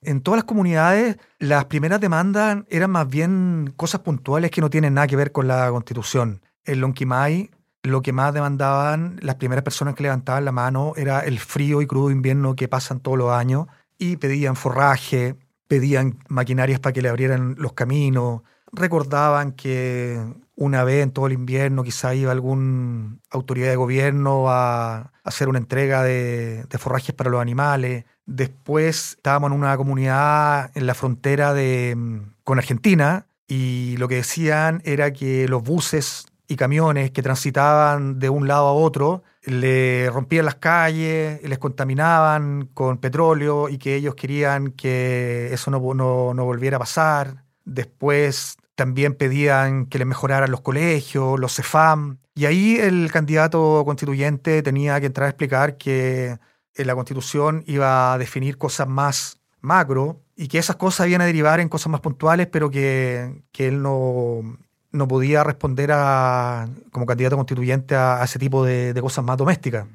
En 0.00 0.20
todas 0.20 0.38
las 0.38 0.44
comunidades, 0.44 1.16
las 1.40 1.64
primeras 1.64 2.00
demandas 2.00 2.58
eran 2.68 2.92
más 2.92 3.08
bien 3.08 3.74
cosas 3.76 4.02
puntuales 4.02 4.52
que 4.52 4.60
no 4.60 4.70
tienen 4.70 4.94
nada 4.94 5.08
que 5.08 5.16
ver 5.16 5.32
con 5.32 5.48
la 5.48 5.68
constitución. 5.70 6.40
En 6.64 6.80
Lonquimay, 6.82 7.50
lo 7.82 8.00
que 8.00 8.12
más 8.12 8.32
demandaban 8.32 9.18
las 9.22 9.34
primeras 9.34 9.64
personas 9.64 9.96
que 9.96 10.04
levantaban 10.04 10.44
la 10.44 10.52
mano 10.52 10.92
era 10.96 11.20
el 11.20 11.40
frío 11.40 11.82
y 11.82 11.86
crudo 11.88 12.12
invierno 12.12 12.54
que 12.54 12.68
pasan 12.68 13.00
todos 13.00 13.18
los 13.18 13.32
años 13.32 13.66
y 13.98 14.16
pedían 14.16 14.56
forraje, 14.56 15.36
pedían 15.68 16.18
maquinarias 16.28 16.80
para 16.80 16.92
que 16.92 17.02
le 17.02 17.08
abrieran 17.08 17.54
los 17.58 17.72
caminos, 17.72 18.42
recordaban 18.72 19.52
que 19.52 20.20
una 20.54 20.84
vez 20.84 21.02
en 21.02 21.10
todo 21.10 21.26
el 21.26 21.34
invierno 21.34 21.82
quizá 21.84 22.14
iba 22.14 22.32
alguna 22.32 23.18
autoridad 23.30 23.68
de 23.68 23.76
gobierno 23.76 24.50
a 24.50 25.12
hacer 25.22 25.48
una 25.48 25.58
entrega 25.58 26.02
de, 26.02 26.66
forrajes 26.78 27.14
para 27.14 27.30
los 27.30 27.40
animales. 27.40 28.04
Después 28.24 29.14
estábamos 29.16 29.50
en 29.50 29.58
una 29.58 29.76
comunidad 29.76 30.70
en 30.74 30.86
la 30.86 30.94
frontera 30.94 31.52
de, 31.52 32.22
con 32.42 32.58
Argentina 32.58 33.26
y 33.46 33.96
lo 33.98 34.08
que 34.08 34.16
decían 34.16 34.82
era 34.84 35.12
que 35.12 35.46
los 35.46 35.62
buses 35.62 36.26
y 36.48 36.56
camiones 36.56 37.10
que 37.10 37.22
transitaban 37.22 38.18
de 38.18 38.30
un 38.30 38.48
lado 38.48 38.66
a 38.66 38.72
otro 38.72 39.22
le 39.46 40.10
rompían 40.10 40.44
las 40.44 40.56
calles, 40.56 41.40
les 41.42 41.58
contaminaban 41.58 42.68
con 42.74 42.98
petróleo 42.98 43.68
y 43.68 43.78
que 43.78 43.94
ellos 43.94 44.16
querían 44.16 44.72
que 44.72 45.52
eso 45.52 45.70
no, 45.70 45.94
no, 45.94 46.34
no 46.34 46.44
volviera 46.44 46.76
a 46.76 46.80
pasar. 46.80 47.44
Después 47.64 48.56
también 48.74 49.14
pedían 49.14 49.86
que 49.86 49.98
les 49.98 50.06
mejoraran 50.06 50.50
los 50.50 50.60
colegios, 50.62 51.38
los 51.38 51.54
CEFAM. 51.54 52.18
Y 52.34 52.46
ahí 52.46 52.76
el 52.76 53.10
candidato 53.12 53.82
constituyente 53.84 54.62
tenía 54.62 55.00
que 55.00 55.06
entrar 55.06 55.26
a 55.26 55.30
explicar 55.30 55.76
que 55.76 56.38
la 56.74 56.94
constitución 56.94 57.62
iba 57.66 58.12
a 58.12 58.18
definir 58.18 58.58
cosas 58.58 58.88
más 58.88 59.40
macro 59.60 60.20
y 60.36 60.48
que 60.48 60.58
esas 60.58 60.76
cosas 60.76 61.08
iban 61.08 61.22
a 61.22 61.26
derivar 61.26 61.60
en 61.60 61.68
cosas 61.68 61.90
más 61.90 62.00
puntuales, 62.00 62.48
pero 62.48 62.70
que, 62.70 63.42
que 63.52 63.68
él 63.68 63.80
no, 63.80 64.58
no 64.96 65.06
podía 65.08 65.44
responder 65.44 65.90
a, 65.92 66.68
como 66.90 67.06
candidato 67.06 67.36
constituyente 67.36 67.94
a, 67.94 68.22
ese 68.24 68.38
tipo 68.38 68.64
de, 68.64 68.92
de, 68.92 69.00
cosas 69.00 69.24
más 69.24 69.36
domésticas. 69.36 69.86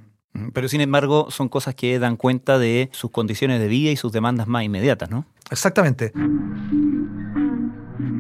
Pero 0.54 0.70
sin 0.70 0.80
embargo 0.80 1.30
son 1.30 1.50
cosas 1.50 1.76
que 1.76 2.00
dan 2.00 2.16
cuenta 2.16 2.58
de 2.58 2.90
sus 2.94 3.12
condiciones 3.12 3.60
de 3.60 3.68
vida 3.68 3.92
y 3.92 3.98
sus 3.98 4.14
demandas 4.14 4.48
más 4.48 4.64
inmediatas, 4.64 5.10
¿no? 5.10 5.26
Exactamente. 5.50 6.14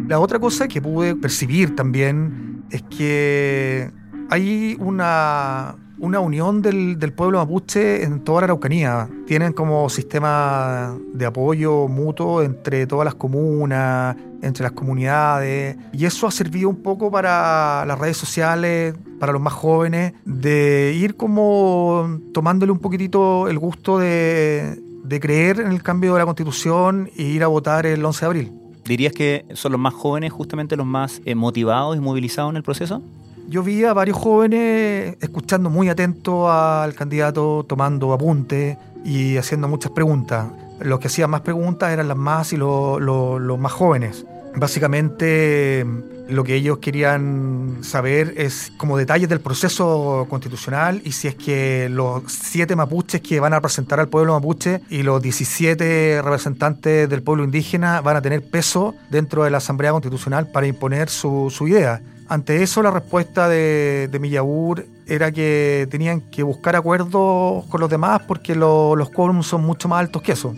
La 0.07 0.19
otra 0.19 0.39
cosa 0.39 0.67
que 0.67 0.81
pude 0.81 1.15
percibir 1.15 1.73
también 1.73 2.65
es 2.69 2.83
que 2.83 3.89
hay 4.29 4.75
una, 4.79 5.75
una 6.01 6.19
unión 6.19 6.61
del, 6.61 6.99
del, 6.99 7.13
pueblo 7.13 7.37
mapuche 7.37 8.03
en 8.03 8.23
toda 8.23 8.41
la 8.41 8.45
Araucanía. 8.45 9.07
Tienen 9.27 9.53
como 9.53 9.87
sistema 9.87 10.97
de 11.13 11.25
apoyo 11.27 11.87
mutuo 11.87 12.41
entre 12.41 12.87
todas 12.87 13.05
las 13.05 13.13
comunas, 13.15 14.17
entre 14.41 14.63
las 14.63 14.71
comunidades. 14.71 15.77
Y 15.93 16.05
eso 16.05 16.25
ha 16.25 16.31
servido 16.31 16.69
un 16.69 16.77
poco 16.77 17.11
para 17.11 17.85
las 17.85 17.99
redes 17.99 18.17
sociales, 18.17 18.95
para 19.19 19.31
los 19.31 19.41
más 19.41 19.53
jóvenes, 19.53 20.13
de 20.25 20.93
ir 20.97 21.15
como 21.15 22.19
tomándole 22.33 22.71
un 22.71 22.79
poquitito 22.79 23.47
el 23.47 23.59
gusto 23.59 23.99
de, 23.99 24.81
de 25.03 25.19
creer 25.19 25.59
en 25.59 25.71
el 25.71 25.83
cambio 25.83 26.13
de 26.13 26.19
la 26.19 26.25
constitución 26.25 27.11
e 27.15 27.23
ir 27.23 27.43
a 27.43 27.47
votar 27.47 27.85
el 27.85 28.03
11 28.03 28.19
de 28.19 28.25
abril. 28.25 28.51
¿Dirías 28.85 29.13
que 29.13 29.45
son 29.53 29.71
los 29.71 29.79
más 29.79 29.93
jóvenes 29.93 30.33
justamente 30.33 30.75
los 30.75 30.87
más 30.87 31.21
eh, 31.25 31.35
motivados 31.35 31.95
y 31.95 31.99
movilizados 31.99 32.49
en 32.49 32.57
el 32.57 32.63
proceso? 32.63 33.03
Yo 33.47 33.63
vi 33.63 33.83
a 33.83 33.93
varios 33.93 34.17
jóvenes 34.17 35.17
escuchando 35.19 35.69
muy 35.69 35.89
atentos 35.89 36.49
al 36.49 36.93
candidato, 36.93 37.65
tomando 37.67 38.13
apuntes 38.13 38.77
y 39.03 39.37
haciendo 39.37 39.67
muchas 39.67 39.91
preguntas. 39.91 40.47
Los 40.79 40.99
que 40.99 41.07
hacían 41.07 41.29
más 41.29 41.41
preguntas 41.41 41.91
eran 41.91 42.07
las 42.07 42.17
más 42.17 42.53
y 42.53 42.57
los, 42.57 43.01
los, 43.01 43.41
los 43.41 43.59
más 43.59 43.71
jóvenes. 43.71 44.25
Básicamente 44.55 45.85
lo 46.31 46.43
que 46.43 46.55
ellos 46.55 46.77
querían 46.79 47.79
saber 47.81 48.33
es 48.37 48.71
como 48.77 48.97
detalles 48.97 49.27
del 49.27 49.41
proceso 49.41 50.25
constitucional 50.29 51.01
y 51.03 51.11
si 51.11 51.27
es 51.27 51.35
que 51.35 51.89
los 51.89 52.23
siete 52.27 52.75
mapuches 52.75 53.21
que 53.21 53.39
van 53.39 53.53
a 53.53 53.57
representar 53.57 53.99
al 53.99 54.07
pueblo 54.07 54.33
mapuche 54.33 54.81
y 54.89 55.03
los 55.03 55.21
17 55.21 56.21
representantes 56.21 57.09
del 57.09 57.21
pueblo 57.21 57.43
indígena 57.43 58.01
van 58.01 58.15
a 58.15 58.21
tener 58.21 58.49
peso 58.49 58.95
dentro 59.09 59.43
de 59.43 59.51
la 59.51 59.57
Asamblea 59.57 59.91
Constitucional 59.91 60.47
para 60.51 60.67
imponer 60.67 61.09
su, 61.09 61.49
su 61.49 61.67
idea. 61.67 62.01
Ante 62.31 62.63
eso, 62.63 62.81
la 62.81 62.91
respuesta 62.91 63.49
de, 63.49 64.07
de 64.09 64.17
Millabur 64.17 64.85
era 65.05 65.33
que 65.33 65.85
tenían 65.91 66.21
que 66.31 66.43
buscar 66.43 66.77
acuerdos 66.77 67.65
con 67.65 67.81
los 67.81 67.89
demás 67.89 68.21
porque 68.25 68.55
lo, 68.55 68.95
los 68.95 69.09
quórums 69.09 69.47
son 69.47 69.65
mucho 69.65 69.89
más 69.89 69.99
altos 69.99 70.21
que 70.21 70.31
eso. 70.31 70.55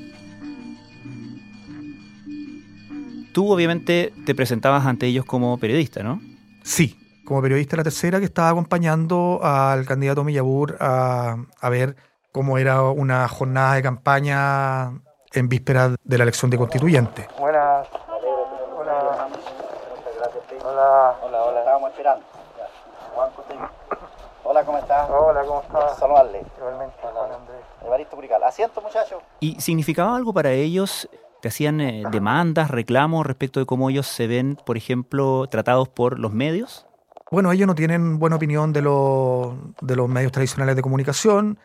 Tú 3.33 3.51
obviamente 3.51 4.13
te 4.23 4.35
presentabas 4.35 4.85
ante 4.85 5.07
ellos 5.07 5.25
como 5.25 5.57
periodista, 5.57 6.03
¿no? 6.03 6.21
Sí, 6.61 6.95
como 7.25 7.41
periodista 7.41 7.71
de 7.71 7.77
la 7.77 7.83
tercera 7.85 8.19
que 8.19 8.25
estaba 8.25 8.49
acompañando 8.49 9.39
al 9.41 9.87
candidato 9.87 10.23
Millabur 10.23 10.77
a, 10.79 11.37
a 11.59 11.69
ver 11.69 11.95
cómo 12.31 12.59
era 12.59 12.83
una 12.83 13.27
jornada 13.27 13.73
de 13.73 13.81
campaña 13.81 14.91
en 15.33 15.49
vísperas 15.49 15.95
de 16.03 16.17
la 16.19 16.23
elección 16.23 16.51
de 16.51 16.57
constituyente. 16.59 17.27
Buenas. 17.39 17.87
Hola. 18.77 19.27
Hola. 20.61 21.15
Hola, 21.23 21.43
hola. 24.45 24.65
¿cómo 24.65 24.77
estás? 24.77 25.09
Hola, 25.09 25.41
¿cómo 25.45 25.61
estás? 25.61 25.97
Saludarle. 25.97 26.43
Igualmente. 26.57 26.95
Hola, 27.03 27.35
Andrés. 27.35 27.61
Evaristo 27.85 28.15
Purical. 28.15 28.43
Asiento, 28.43 28.81
muchachos. 28.81 29.21
¿Y 29.39 29.59
significaba 29.61 30.15
algo 30.15 30.33
para 30.33 30.51
ellos? 30.51 31.09
¿Te 31.41 31.49
hacían 31.49 31.81
eh, 31.81 32.03
demandas, 32.09 32.71
reclamos 32.71 33.25
respecto 33.25 33.59
de 33.59 33.65
cómo 33.65 33.89
ellos 33.89 34.07
se 34.07 34.27
ven, 34.27 34.57
por 34.65 34.77
ejemplo, 34.77 35.47
tratados 35.47 35.89
por 35.89 36.17
los 36.17 36.31
medios? 36.31 36.87
Bueno, 37.31 37.51
ellos 37.51 37.67
no 37.67 37.75
tienen 37.75 38.19
buena 38.19 38.37
opinión 38.37 38.71
de, 38.71 38.81
los, 38.81 39.53
de 39.81 39.95
los 39.95 40.07
medios 40.07 40.31
tradicionales 40.31 40.75
de 40.75 40.81
comunicación. 40.81 41.59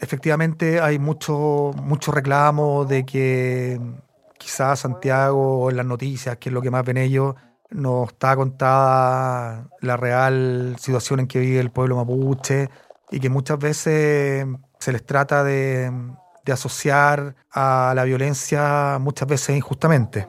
Efectivamente, 0.00 0.80
hay 0.80 0.98
mucho, 0.98 1.72
mucho 1.82 2.12
reclamo 2.12 2.84
de 2.84 3.04
que 3.04 3.80
quizás 4.38 4.80
Santiago 4.80 5.68
en 5.70 5.76
las 5.76 5.84
noticias, 5.84 6.38
que 6.38 6.48
es 6.48 6.52
lo 6.52 6.62
que 6.62 6.70
más 6.70 6.84
ven 6.84 6.96
ellos, 6.96 7.34
no 7.70 8.04
está 8.04 8.36
contada 8.36 9.68
la 9.80 9.96
real 9.96 10.76
situación 10.78 11.20
en 11.20 11.26
que 11.26 11.38
vive 11.38 11.60
el 11.60 11.70
pueblo 11.70 11.96
mapuche 11.96 12.70
y 13.10 13.20
que 13.20 13.28
muchas 13.28 13.58
veces 13.58 14.46
se 14.78 14.92
les 14.92 15.04
trata 15.04 15.44
de, 15.44 15.90
de 16.44 16.52
asociar 16.52 17.34
a 17.52 17.92
la 17.94 18.04
violencia 18.04 18.98
muchas 19.00 19.28
veces 19.28 19.56
injustamente. 19.56 20.28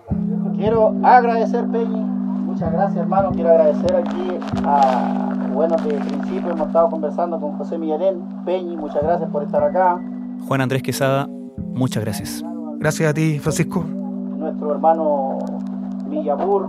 Quiero 0.56 0.94
agradecer, 1.04 1.66
Peñi. 1.72 2.02
Muchas 2.50 2.74
gracias, 2.74 2.98
hermano. 2.98 3.32
Quiero 3.32 3.50
agradecer 3.50 3.96
aquí 3.96 4.38
a, 4.66 5.50
bueno, 5.54 5.78
de 5.78 5.94
principio 5.94 6.52
hemos 6.52 6.68
estado 6.68 6.90
conversando 6.90 7.40
con 7.40 7.58
José 7.58 7.78
Miguelén. 7.78 8.44
Peñi, 8.44 8.76
muchas 8.76 9.02
gracias 9.02 9.30
por 9.30 9.44
estar 9.44 9.64
acá. 9.64 10.02
Juan 10.46 10.62
Andrés 10.62 10.84
Quesada, 10.84 11.28
muchas 11.74 12.04
gracias. 12.04 12.44
Gracias 12.80 13.10
a 13.10 13.14
ti, 13.14 13.40
Francisco. 13.40 13.84
Nuestro 13.84 14.74
hermano 14.74 15.38
Millabur, 16.08 16.68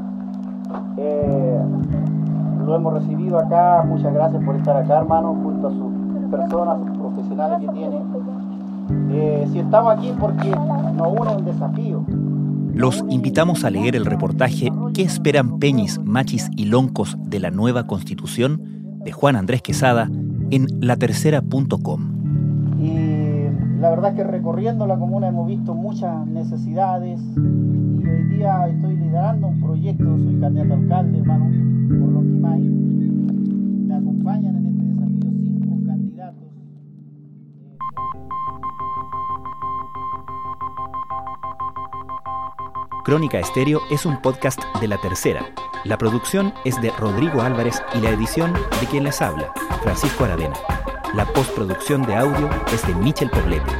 eh, 0.96 1.60
lo 2.64 2.76
hemos 2.76 2.94
recibido 2.94 3.38
acá. 3.38 3.84
Muchas 3.86 4.12
gracias 4.12 4.44
por 4.44 4.56
estar 4.56 4.76
acá, 4.76 4.98
hermano, 4.98 5.36
junto 5.42 5.68
a 5.68 5.70
sus 5.70 6.30
personas, 6.30 6.78
sus 6.86 6.98
profesionales 6.98 7.60
que 7.60 7.68
tiene. 7.68 8.00
Eh, 9.12 9.48
si 9.52 9.60
estamos 9.60 9.96
aquí 9.96 10.12
porque 10.18 10.50
nos 10.50 11.08
une 11.08 11.36
un 11.36 11.44
desafío. 11.44 12.04
Los 12.72 13.04
invitamos 13.08 13.64
a 13.64 13.70
leer 13.70 13.96
el 13.96 14.06
reportaje 14.06 14.72
¿Qué 14.94 15.02
esperan 15.02 15.58
Peñis, 15.58 16.00
Machis 16.02 16.50
y 16.56 16.66
Loncos 16.66 17.16
de 17.20 17.40
la 17.40 17.50
nueva 17.50 17.86
constitución? 17.86 18.80
de 19.04 19.12
Juan 19.12 19.36
Andrés 19.36 19.62
Quesada 19.62 20.08
en 20.50 20.66
latercera.com. 20.80 22.80
Y 22.80 23.48
la 23.80 23.90
verdad 23.90 24.10
es 24.10 24.16
que 24.16 24.24
recorriendo 24.24 24.86
la 24.86 24.98
comuna 24.98 25.28
hemos 25.28 25.46
visto 25.46 25.74
muchas 25.74 26.26
necesidades 26.26 27.20
y 27.36 28.06
hoy 28.06 28.22
día 28.24 28.68
estoy 28.68 28.96
liderando 29.10 29.48
un 29.48 29.60
proyecto, 29.60 30.04
soy 30.04 30.40
candidato 30.40 30.74
alcalde, 30.74 31.18
hermano, 31.18 31.44
por 31.88 32.12
Lonquimay. 32.12 32.60
Me 32.60 33.94
acompañan 33.96 34.56
en 34.56 34.66
este 34.68 34.84
desafío 34.84 35.30
cinco 35.42 35.76
candidatos. 35.84 36.48
Crónica 43.04 43.40
Estéreo 43.40 43.80
es 43.90 44.06
un 44.06 44.22
podcast 44.22 44.62
de 44.80 44.86
La 44.86 44.96
Tercera. 44.98 45.44
La 45.82 45.98
producción 45.98 46.54
es 46.64 46.80
de 46.80 46.92
Rodrigo 46.92 47.42
Álvarez 47.42 47.82
y 47.94 48.00
la 48.00 48.10
edición 48.10 48.52
de 48.80 48.86
quien 48.86 49.02
les 49.02 49.20
habla, 49.20 49.52
Francisco 49.82 50.22
Aravena. 50.22 50.54
La 51.16 51.24
postproducción 51.24 52.02
de 52.02 52.14
audio 52.14 52.48
es 52.72 52.86
de 52.86 52.94
Michel 52.94 53.30
Poblete. 53.30 53.72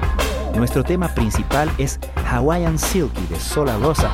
Nuestro 0.57 0.83
tema 0.83 1.07
principal 1.15 1.71
es 1.79 2.01
Hawaiian 2.29 2.77
Silky 2.77 3.25
de 3.29 3.39
Sola 3.39 3.77
Rosa, 3.79 4.11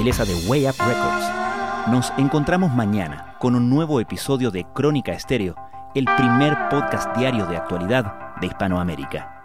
gentileza 0.00 0.24
de 0.24 0.34
Way 0.48 0.66
Up 0.66 0.76
Records. 0.78 1.88
Nos 1.90 2.10
encontramos 2.16 2.72
mañana 2.72 3.34
con 3.38 3.54
un 3.54 3.68
nuevo 3.68 4.00
episodio 4.00 4.50
de 4.50 4.64
Crónica 4.72 5.12
Estéreo, 5.12 5.54
el 5.94 6.06
primer 6.16 6.56
podcast 6.70 7.14
diario 7.18 7.44
de 7.44 7.58
actualidad 7.58 8.34
de 8.40 8.46
Hispanoamérica. 8.46 9.39